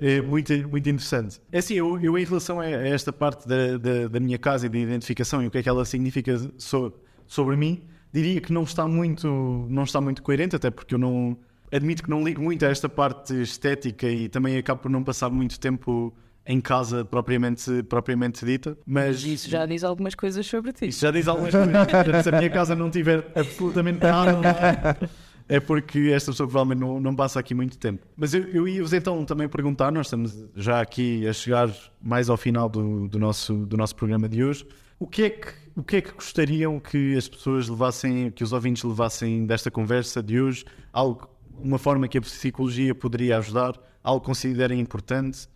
É 0.00 0.22
muito, 0.22 0.50
muito 0.70 0.88
interessante. 0.88 1.38
É 1.52 1.58
assim, 1.58 1.74
eu, 1.74 2.00
eu 2.00 2.16
em 2.16 2.24
relação 2.24 2.58
a 2.58 2.66
esta 2.66 3.12
parte 3.12 3.46
da, 3.46 3.76
da, 3.76 4.08
da 4.08 4.18
minha 4.18 4.38
casa 4.38 4.64
e 4.64 4.70
da 4.70 4.78
identificação 4.78 5.42
e 5.42 5.46
o 5.46 5.50
que 5.50 5.58
é 5.58 5.62
que 5.62 5.68
ela 5.68 5.84
significa 5.84 6.38
so- 6.56 6.90
sobre 7.26 7.54
mim, 7.54 7.82
diria 8.10 8.40
que 8.40 8.50
não 8.50 8.62
está 8.62 8.88
muito, 8.88 9.28
não 9.68 9.82
está 9.82 10.00
muito 10.00 10.22
coerente, 10.22 10.56
até 10.56 10.70
porque 10.70 10.94
eu 10.94 10.98
não 10.98 11.36
admito 11.70 12.02
que 12.02 12.08
não 12.08 12.24
ligo 12.24 12.40
muito 12.40 12.64
a 12.64 12.70
esta 12.70 12.88
parte 12.88 13.34
estética 13.42 14.08
e 14.08 14.26
também 14.26 14.56
acabo 14.56 14.80
por 14.80 14.90
não 14.90 15.04
passar 15.04 15.28
muito 15.28 15.60
tempo 15.60 16.14
em 16.46 16.60
casa 16.60 17.04
propriamente, 17.04 17.82
propriamente 17.84 18.44
dita, 18.44 18.78
mas 18.86 19.22
Isso 19.24 19.50
já 19.50 19.66
diz 19.66 19.82
algumas 19.82 20.14
coisas 20.14 20.46
sobre 20.46 20.72
ti. 20.72 20.86
isso 20.88 21.00
já 21.00 21.10
diz 21.10 21.26
algumas 21.26 21.52
coisas. 21.52 22.22
Se 22.22 22.28
a 22.28 22.32
minha 22.38 22.50
casa 22.50 22.74
não 22.76 22.88
tiver 22.90 23.26
absolutamente 23.34 24.00
nada 24.00 24.32
lá, 24.38 25.08
é 25.48 25.58
porque 25.60 26.10
esta 26.14 26.30
pessoa 26.30 26.48
provavelmente 26.48 26.80
não, 26.80 27.00
não 27.00 27.14
passa 27.14 27.40
aqui 27.40 27.54
muito 27.54 27.76
tempo. 27.78 28.06
Mas 28.16 28.32
eu, 28.32 28.42
eu 28.44 28.68
ia-vos 28.68 28.92
então 28.92 29.24
também 29.24 29.48
perguntar, 29.48 29.90
nós 29.90 30.06
estamos 30.06 30.44
já 30.54 30.80
aqui 30.80 31.26
a 31.26 31.32
chegar 31.32 31.70
mais 32.00 32.30
ao 32.30 32.36
final 32.36 32.68
do, 32.68 33.08
do 33.08 33.18
nosso, 33.18 33.66
do 33.66 33.76
nosso 33.76 33.96
programa 33.96 34.28
de 34.28 34.44
hoje, 34.44 34.66
o 34.98 35.06
que, 35.06 35.24
é 35.24 35.30
que, 35.30 35.48
o 35.76 35.82
que 35.82 35.96
é 35.96 36.00
que 36.00 36.12
gostariam 36.12 36.80
que 36.80 37.16
as 37.16 37.28
pessoas 37.28 37.68
levassem, 37.68 38.30
que 38.30 38.42
os 38.42 38.52
ouvintes 38.52 38.82
levassem 38.82 39.44
desta 39.46 39.70
conversa 39.70 40.22
de 40.22 40.40
hoje? 40.40 40.64
Algo, 40.92 41.28
uma 41.58 41.78
forma 41.78 42.08
que 42.08 42.16
a 42.18 42.20
psicologia 42.20 42.94
poderia 42.94 43.36
ajudar? 43.38 43.74
Algo 44.02 44.20
que 44.20 44.26
considerem 44.26 44.80
importante? 44.80 45.48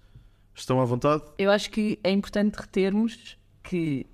Estão 0.61 0.79
à 0.79 0.85
vontade? 0.85 1.23
Eu 1.39 1.51
acho 1.51 1.71
que 1.71 1.99
é 2.05 2.11
importante 2.11 2.55
retermos 2.57 3.39
que 3.63 4.07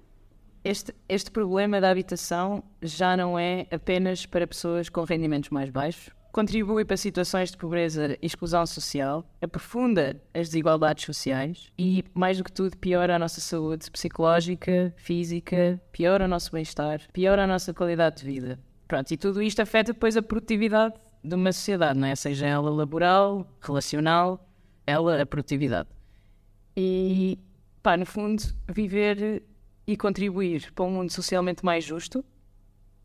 este, 0.62 0.94
este 1.08 1.28
problema 1.28 1.80
da 1.80 1.90
habitação 1.90 2.62
já 2.80 3.16
não 3.16 3.36
é 3.36 3.66
apenas 3.68 4.24
para 4.26 4.46
pessoas 4.46 4.88
com 4.88 5.02
rendimentos 5.02 5.50
mais 5.50 5.70
baixos. 5.70 6.10
Contribui 6.30 6.84
para 6.84 6.96
situações 6.96 7.50
de 7.50 7.56
pobreza 7.56 8.16
e 8.22 8.26
exclusão 8.26 8.64
social, 8.64 9.24
aprofunda 9.42 10.22
as 10.32 10.48
desigualdades 10.48 11.04
sociais 11.04 11.72
e, 11.76 12.04
mais 12.14 12.38
do 12.38 12.44
que 12.44 12.52
tudo, 12.52 12.76
piora 12.76 13.16
a 13.16 13.18
nossa 13.18 13.40
saúde 13.40 13.90
psicológica, 13.90 14.94
física, 14.96 15.80
piora 15.90 16.26
o 16.26 16.28
nosso 16.28 16.52
bem-estar, 16.52 17.00
piora 17.12 17.42
a 17.42 17.46
nossa 17.46 17.74
qualidade 17.74 18.18
de 18.18 18.24
vida. 18.24 18.60
Pronto, 18.86 19.10
e 19.10 19.16
tudo 19.16 19.42
isto 19.42 19.60
afeta 19.62 19.92
depois 19.92 20.16
a 20.16 20.22
produtividade 20.22 20.94
de 21.24 21.34
uma 21.34 21.50
sociedade, 21.50 21.98
não 21.98 22.06
é? 22.06 22.14
Seja 22.14 22.46
ela 22.46 22.70
laboral, 22.70 23.44
relacional, 23.60 24.48
ela 24.86 25.20
a 25.20 25.26
produtividade. 25.26 25.95
E, 26.76 27.38
pá, 27.82 27.96
no 27.96 28.04
fundo, 28.04 28.42
viver 28.68 29.42
e 29.86 29.96
contribuir 29.96 30.72
para 30.72 30.84
um 30.84 30.90
mundo 30.90 31.10
socialmente 31.10 31.64
mais 31.64 31.84
justo 31.84 32.24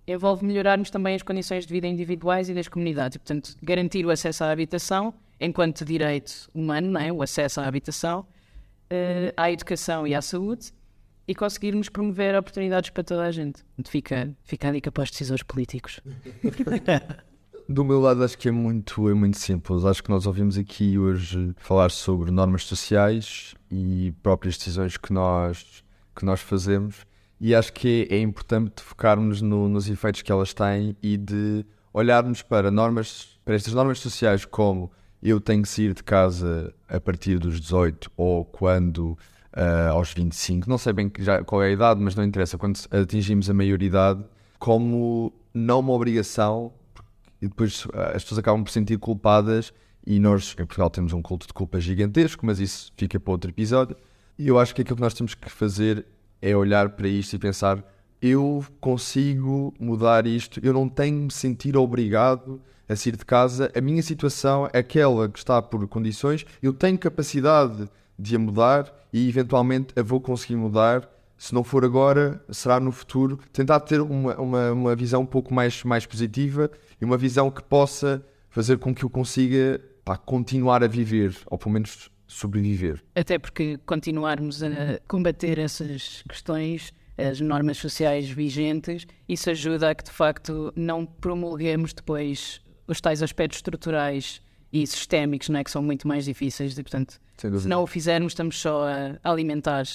envolve 0.07 0.43
melhorarmos 0.45 0.89
também 0.89 1.15
as 1.15 1.21
condições 1.21 1.65
de 1.65 1.73
vida 1.73 1.87
individuais 1.87 2.49
e 2.49 2.53
das 2.53 2.67
comunidades. 2.67 3.15
E, 3.15 3.19
portanto, 3.19 3.55
garantir 3.61 4.05
o 4.05 4.09
acesso 4.09 4.43
à 4.43 4.51
habitação 4.51 5.13
enquanto 5.39 5.83
direito 5.83 6.49
humano, 6.53 6.91
não 6.91 7.01
é? 7.01 7.11
o 7.11 7.21
acesso 7.21 7.59
à 7.61 7.67
habitação, 7.67 8.25
eh, 8.89 9.33
à 9.35 9.51
educação 9.51 10.05
e 10.05 10.13
à 10.13 10.21
saúde, 10.21 10.71
e 11.27 11.33
conseguirmos 11.33 11.89
promover 11.89 12.35
oportunidades 12.35 12.89
para 12.89 13.03
toda 13.03 13.23
a 13.23 13.31
gente. 13.31 13.63
Fica, 13.85 14.35
fica 14.43 14.69
a 14.69 14.71
dica 14.71 14.91
para 14.91 15.03
os 15.03 15.11
decisores 15.11 15.43
políticos. 15.43 15.99
Do 17.71 17.85
meu 17.85 18.01
lado, 18.01 18.21
acho 18.21 18.37
que 18.37 18.49
é 18.49 18.51
muito, 18.51 19.07
é 19.07 19.13
muito 19.13 19.37
simples. 19.37 19.85
Acho 19.85 20.03
que 20.03 20.09
nós 20.09 20.25
ouvimos 20.27 20.57
aqui 20.57 20.97
hoje 20.97 21.53
falar 21.57 21.89
sobre 21.89 22.29
normas 22.29 22.65
sociais 22.65 23.55
e 23.71 24.13
próprias 24.21 24.57
decisões 24.57 24.97
que 24.97 25.13
nós, 25.13 25.81
que 26.13 26.25
nós 26.25 26.41
fazemos, 26.41 27.05
e 27.39 27.55
acho 27.55 27.71
que 27.71 28.09
é, 28.11 28.15
é 28.17 28.19
importante 28.19 28.81
focarmos 28.83 29.41
no- 29.41 29.69
nos 29.69 29.89
efeitos 29.89 30.21
que 30.21 30.29
elas 30.29 30.53
têm 30.53 30.97
e 31.01 31.15
de 31.15 31.65
olharmos 31.93 32.41
para 32.41 32.69
normas, 32.69 33.39
para 33.45 33.55
estas 33.55 33.73
normas 33.73 33.99
sociais 33.99 34.43
como 34.43 34.91
eu 35.23 35.39
tenho 35.39 35.61
que 35.61 35.69
sair 35.69 35.93
de 35.93 36.03
casa 36.03 36.73
a 36.89 36.99
partir 36.99 37.39
dos 37.39 37.57
18 37.61 38.11
ou 38.17 38.43
quando 38.43 39.17
ah, 39.53 39.91
aos 39.91 40.11
25, 40.13 40.69
não 40.69 40.77
sei 40.77 40.91
bem 40.91 41.09
já, 41.19 41.41
qual 41.41 41.63
é 41.63 41.67
a 41.67 41.71
idade, 41.71 42.01
mas 42.01 42.15
não 42.15 42.23
interessa, 42.25 42.57
quando 42.57 42.77
atingimos 42.91 43.49
a 43.49 43.53
maioridade, 43.53 44.21
como 44.59 45.31
não 45.53 45.79
uma 45.79 45.93
obrigação 45.93 46.73
e 47.41 47.47
depois 47.47 47.87
ah, 47.93 48.13
as 48.15 48.23
pessoas 48.23 48.39
acabam 48.39 48.63
por 48.63 48.69
se 48.69 48.75
sentir 48.75 48.97
culpadas 48.97 49.73
e 50.05 50.19
nós 50.19 50.53
em 50.53 50.65
Portugal 50.65 50.89
temos 50.89 51.13
um 51.13 51.21
culto 51.21 51.47
de 51.47 51.53
culpa 51.53 51.79
gigantesco, 51.79 52.45
mas 52.45 52.59
isso 52.59 52.91
fica 52.95 53.19
para 53.19 53.31
outro 53.31 53.49
episódio. 53.49 53.95
E 54.37 54.47
eu 54.47 54.59
acho 54.59 54.73
que 54.73 54.81
aquilo 54.81 54.95
que 54.95 55.01
nós 55.01 55.13
temos 55.13 55.33
que 55.33 55.49
fazer 55.49 56.05
é 56.41 56.55
olhar 56.55 56.89
para 56.89 57.07
isto 57.07 57.35
e 57.35 57.39
pensar 57.39 57.83
eu 58.21 58.63
consigo 58.79 59.73
mudar 59.79 60.27
isto, 60.27 60.59
eu 60.63 60.71
não 60.71 60.87
tenho 60.87 61.17
de 61.17 61.23
me 61.25 61.31
sentir 61.31 61.75
obrigado 61.75 62.61
a 62.87 62.95
sair 62.95 63.15
de 63.15 63.25
casa. 63.25 63.71
A 63.75 63.81
minha 63.81 64.03
situação 64.03 64.69
é 64.71 64.79
aquela 64.79 65.27
que 65.27 65.39
está 65.39 65.59
por 65.61 65.87
condições, 65.87 66.45
eu 66.61 66.71
tenho 66.71 66.99
capacidade 66.99 67.89
de 68.17 68.35
a 68.35 68.39
mudar 68.39 68.93
e 69.11 69.27
eventualmente 69.27 69.97
a 69.99 70.03
vou 70.03 70.21
conseguir 70.21 70.55
mudar. 70.55 71.09
Se 71.41 71.55
não 71.55 71.63
for 71.63 71.83
agora, 71.83 72.39
será 72.51 72.79
no 72.79 72.91
futuro. 72.91 73.39
Tentar 73.51 73.79
ter 73.79 73.99
uma, 73.99 74.39
uma, 74.39 74.71
uma 74.73 74.95
visão 74.95 75.23
um 75.23 75.25
pouco 75.25 75.51
mais, 75.51 75.83
mais 75.83 76.05
positiva 76.05 76.69
e 77.01 77.03
uma 77.03 77.17
visão 77.17 77.49
que 77.49 77.63
possa 77.63 78.23
fazer 78.47 78.77
com 78.77 78.93
que 78.93 79.03
eu 79.03 79.09
consiga 79.09 79.81
pá, 80.05 80.15
continuar 80.17 80.83
a 80.83 80.87
viver, 80.87 81.35
ou 81.47 81.57
pelo 81.57 81.71
menos 81.71 82.11
sobreviver. 82.27 83.03
Até 83.15 83.39
porque 83.39 83.79
continuarmos 83.87 84.61
a 84.61 84.69
combater 85.07 85.57
essas 85.57 86.23
questões, 86.29 86.93
as 87.17 87.41
normas 87.41 87.77
sociais 87.77 88.29
vigentes, 88.29 89.07
isso 89.27 89.49
ajuda 89.49 89.89
a 89.89 89.95
que 89.95 90.03
de 90.03 90.11
facto 90.11 90.71
não 90.75 91.07
promulguemos 91.07 91.91
depois 91.91 92.61
os 92.87 93.01
tais 93.01 93.23
aspectos 93.23 93.57
estruturais 93.57 94.43
e 94.71 94.85
sistémicos, 94.85 95.49
não 95.49 95.59
é? 95.59 95.63
que 95.63 95.71
são 95.71 95.81
muito 95.81 96.07
mais 96.07 96.25
difíceis 96.25 96.77
e, 96.77 96.83
portanto, 96.83 97.19
se 97.35 97.67
não 97.67 97.81
o 97.81 97.87
fizermos, 97.87 98.33
estamos 98.33 98.59
só 98.59 98.85
a 99.23 99.31
alimentar 99.31 99.85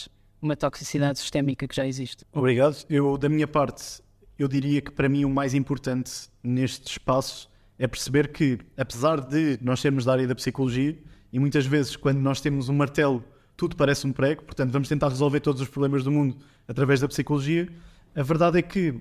uma 0.47 0.57
toxicidade 0.57 1.19
sistémica 1.19 1.67
que 1.69 1.75
já 1.75 1.87
existe. 1.87 2.25
Obrigado. 2.33 2.77
Eu, 2.89 3.19
da 3.19 3.29
minha 3.29 3.47
parte, 3.47 4.01
eu 4.39 4.49
diria 4.49 4.81
que 4.81 4.91
para 4.91 5.09
mim 5.09 5.25
o 5.25 5.31
mais 5.31 5.55
importante 5.55 6.29
neste 6.43 6.93
espaço 6.93 7.51
é 7.79 7.87
perceber 7.87 8.29
que, 8.29 8.59
apesar 8.77 9.21
de 9.21 9.59
nós 9.61 9.81
sermos 9.81 10.05
da 10.05 10.13
área 10.13 10.27
da 10.27 10.35
psicologia, 10.35 10.97
e 11.33 11.39
muitas 11.39 11.67
vezes, 11.67 11.97
quando 11.97 12.19
nós 12.19 12.41
temos 12.41 12.69
um 12.69 12.75
martelo, 12.75 13.23
tudo 13.57 13.77
parece 13.77 14.07
um 14.07 14.13
prego, 14.13 14.45
portanto, 14.45 14.71
vamos 14.71 14.89
tentar 14.89 15.09
resolver 15.09 15.41
todos 15.41 15.61
os 15.61 15.69
problemas 15.69 16.05
do 16.05 16.11
mundo 16.11 16.39
através 16.67 17.01
da 17.01 17.09
psicologia. 17.09 17.69
A 18.15 18.23
verdade 18.23 18.59
é 18.59 18.63
que, 18.63 18.95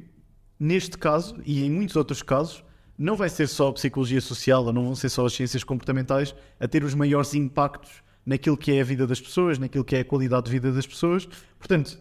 neste 0.59 0.97
caso, 0.97 1.39
e 1.45 1.63
em 1.63 1.71
muitos 1.71 1.95
outros 1.95 2.21
casos, 2.21 2.63
não 2.97 3.15
vai 3.15 3.29
ser 3.29 3.47
só 3.47 3.69
a 3.69 3.73
psicologia 3.73 4.19
social 4.19 4.65
ou 4.65 4.73
não 4.73 4.83
vão 4.83 4.95
ser 4.95 5.09
só 5.09 5.25
as 5.25 5.33
ciências 5.33 5.63
comportamentais 5.63 6.33
a 6.59 6.67
ter 6.67 6.83
os 6.83 6.93
maiores 6.93 7.33
impactos 7.33 8.03
naquilo 8.25 8.57
que 8.57 8.71
é 8.71 8.81
a 8.81 8.83
vida 8.83 9.05
das 9.05 9.21
pessoas, 9.21 9.57
naquilo 9.59 9.83
que 9.83 9.95
é 9.95 9.99
a 9.99 10.05
qualidade 10.05 10.45
de 10.45 10.51
vida 10.51 10.71
das 10.71 10.87
pessoas. 10.87 11.27
Portanto, 11.59 11.97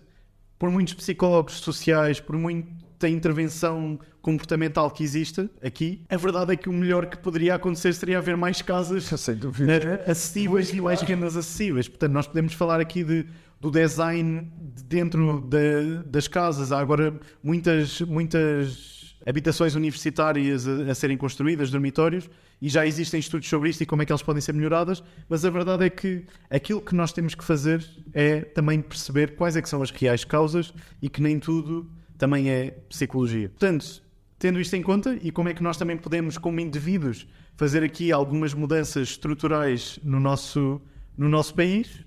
por 0.59 0.71
muitos 0.71 0.95
psicólogos 0.95 1.55
sociais, 1.55 2.21
por 2.21 2.37
muita 2.37 3.09
intervenção 3.09 3.99
comportamental 4.23 4.91
que 4.91 5.05
exista 5.05 5.51
aqui, 5.63 6.01
a 6.09 6.17
verdade 6.17 6.53
é 6.53 6.57
que 6.57 6.69
o 6.69 6.73
melhor 6.73 7.07
que 7.07 7.19
poderia 7.19 7.55
acontecer 7.57 7.93
seria 7.93 8.17
haver 8.19 8.37
mais 8.37 8.63
casas 8.63 9.11
dúvida. 9.39 10.03
acessíveis 10.07 10.73
e 10.73 10.81
mais 10.81 11.03
rendas 11.03 11.37
acessíveis. 11.37 11.89
Portanto, 11.89 12.13
nós 12.13 12.27
podemos 12.27 12.55
falar 12.55 12.81
aqui 12.81 13.05
de, 13.05 13.27
do 13.61 13.71
design 13.71 14.51
de 14.75 14.83
dentro 14.85 15.43
da- 15.43 16.03
das 16.07 16.27
casas. 16.27 16.73
Há 16.73 16.79
agora 16.79 17.21
muitas, 17.43 18.01
muitas 18.01 18.94
habitações 19.27 19.75
universitárias 19.75 20.67
a, 20.67 20.91
a 20.91 20.95
serem 20.95 21.17
construídas, 21.17 21.71
dormitórios, 21.71 22.29
e 22.61 22.69
já 22.69 22.87
existem 22.87 23.21
estudos 23.21 23.49
sobre 23.49 23.71
isto 23.71 23.83
e 23.83 23.87
como 23.87 24.03
é 24.03 24.07
que 24.07 24.13
elas 24.13 24.23
podem 24.23 24.41
ser 24.41 24.53
melhoradas, 24.53 25.03
mas 25.29 25.45
a 25.45 25.51
verdade 25.51 25.85
é 25.85 25.91
que 25.91 26.25
aquilo 26.51 26.81
que 26.81 26.95
nós 26.95 27.13
temos 27.13 27.35
que 27.35 27.45
fazer 27.45 27.85
é 28.13 28.41
também 28.41 28.81
perceber 28.81 29.37
quais 29.37 29.57
é 29.57 29.63
que 29.63 29.69
são 29.69 29.83
as 29.83 29.91
reais 29.91 30.25
causas 30.25 30.73
e 31.01 31.09
que 31.09 31.21
nem 31.21 31.39
tudo 31.39 31.91
também 32.17 32.51
é 32.51 32.71
psicologia. 32.89 33.49
Portanto, 33.49 34.03
tendo 34.39 34.61
isto 34.61 34.75
em 34.75 34.83
conta 34.83 35.19
e 35.23 35.31
como 35.31 35.49
é 35.49 35.55
que 35.55 35.63
nós 35.63 35.77
também 35.77 35.97
podemos, 35.97 36.39
como 36.39 36.61
indivíduos, 36.61 37.27
fazer 37.57 37.83
aqui 37.83 38.13
algumas 38.13 38.55
mudanças 38.55 39.11
estruturais 39.11 39.99
no 40.03 40.21
nosso, 40.21 40.81
no 41.17 41.29
nosso 41.29 41.55
país, 41.55 42.05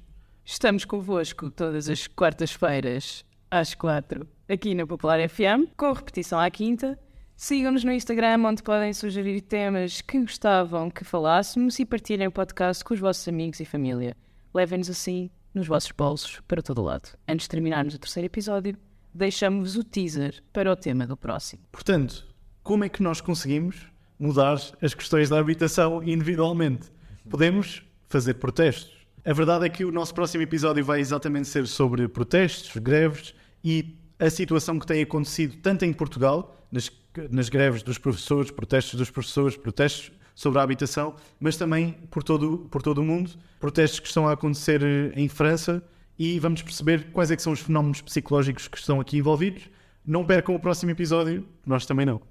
Estamos 0.49 0.85
convosco 0.85 1.51
todas 1.51 1.89
as 1.89 2.07
quartas-feiras 2.07 3.25
às 3.51 3.75
quatro 3.75 4.25
aqui 4.47 4.73
na 4.73 4.87
Popular 4.87 5.19
FM, 5.27 5.67
com 5.75 5.91
repetição 5.91 6.39
à 6.39 6.49
quinta. 6.49 6.97
Sigam-nos 7.39 7.83
no 7.83 7.91
Instagram, 7.91 8.43
onde 8.47 8.63
podem 8.63 8.91
sugerir 8.91 9.41
temas 9.41 10.01
que 10.01 10.19
gostavam 10.19 10.89
que 10.89 11.03
falássemos 11.03 11.77
e 11.77 11.85
partilhem 11.85 12.25
o 12.25 12.31
podcast 12.31 12.83
com 12.83 12.95
os 12.95 12.99
vossos 12.99 13.27
amigos 13.27 13.59
e 13.59 13.65
família. 13.65 14.17
Levem-nos 14.51 14.89
assim 14.89 15.29
nos 15.53 15.67
vossos 15.67 15.91
bolsos 15.91 16.41
para 16.47 16.63
todo 16.63 16.81
lado. 16.81 17.09
Antes 17.27 17.43
de 17.43 17.49
terminarmos 17.49 17.93
o 17.93 17.99
terceiro 17.99 18.25
episódio, 18.25 18.75
deixamos-vos 19.13 19.75
o 19.75 19.83
teaser 19.83 20.41
para 20.51 20.71
o 20.71 20.75
tema 20.75 21.05
do 21.05 21.15
próximo. 21.15 21.61
Portanto, 21.71 22.25
como 22.63 22.83
é 22.83 22.89
que 22.89 23.03
nós 23.03 23.21
conseguimos 23.21 23.85
mudar 24.17 24.59
as 24.81 24.95
questões 24.95 25.29
da 25.29 25.37
habitação 25.37 26.01
individualmente? 26.01 26.89
Podemos 27.29 27.83
fazer 28.09 28.33
protestos. 28.33 28.97
A 29.23 29.31
verdade 29.31 29.67
é 29.67 29.69
que 29.69 29.85
o 29.85 29.91
nosso 29.91 30.11
próximo 30.11 30.41
episódio 30.41 30.83
vai 30.83 30.99
exatamente 30.99 31.47
ser 31.47 31.67
sobre 31.67 32.07
protestos, 32.07 32.75
greves 32.77 33.35
e 33.63 33.95
a 34.17 34.31
situação 34.31 34.79
que 34.79 34.87
tem 34.87 35.03
acontecido 35.03 35.57
tanto 35.57 35.85
em 35.85 35.93
Portugal, 35.93 36.57
nas, 36.71 36.89
nas 37.31 37.49
greves 37.49 37.83
dos 37.83 37.97
professores, 37.97 38.51
protestos 38.51 38.95
dos 38.95 39.09
professores, 39.09 39.57
protestos 39.57 40.11
sobre 40.35 40.59
a 40.59 40.61
habitação, 40.61 41.15
mas 41.39 41.57
também 41.57 41.93
por 42.11 42.23
todo, 42.23 42.67
por 42.69 42.81
todo 42.81 42.99
o 42.99 43.03
mundo, 43.03 43.31
protestos 43.59 43.99
que 43.99 44.07
estão 44.07 44.27
a 44.27 44.33
acontecer 44.33 44.83
eh, 44.83 45.11
em 45.15 45.27
França 45.27 45.83
e 46.17 46.39
vamos 46.39 46.61
perceber 46.61 47.11
quais 47.11 47.31
é 47.31 47.35
que 47.35 47.41
são 47.41 47.53
os 47.53 47.59
fenómenos 47.59 48.01
psicológicos 48.01 48.67
que 48.67 48.77
estão 48.77 49.01
aqui 49.01 49.17
envolvidos. 49.17 49.63
Não 50.05 50.25
percam 50.25 50.55
o 50.55 50.59
próximo 50.59 50.91
episódio, 50.91 51.45
nós 51.65 51.85
também 51.85 52.05
não. 52.05 52.21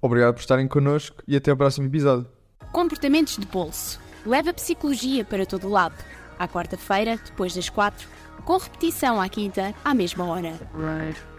Obrigado 0.00 0.34
por 0.34 0.40
estarem 0.40 0.66
connosco 0.66 1.22
e 1.26 1.36
até 1.36 1.50
ao 1.50 1.56
próximo 1.56 1.86
episódio. 1.86 2.26
Comportamentos 2.72 3.36
de 3.36 3.46
bolso. 3.46 4.00
Leva 4.24 4.50
a 4.50 4.54
psicologia 4.54 5.24
para 5.24 5.46
todo 5.46 5.68
lado. 5.68 5.96
À 6.38 6.46
quarta-feira, 6.46 7.18
depois 7.24 7.54
das 7.54 7.68
quatro, 7.68 8.08
com 8.44 8.56
repetição 8.56 9.20
à 9.20 9.28
quinta, 9.28 9.74
à 9.84 9.94
mesma 9.94 10.24
hora. 10.24 10.52
Right. 10.74 11.37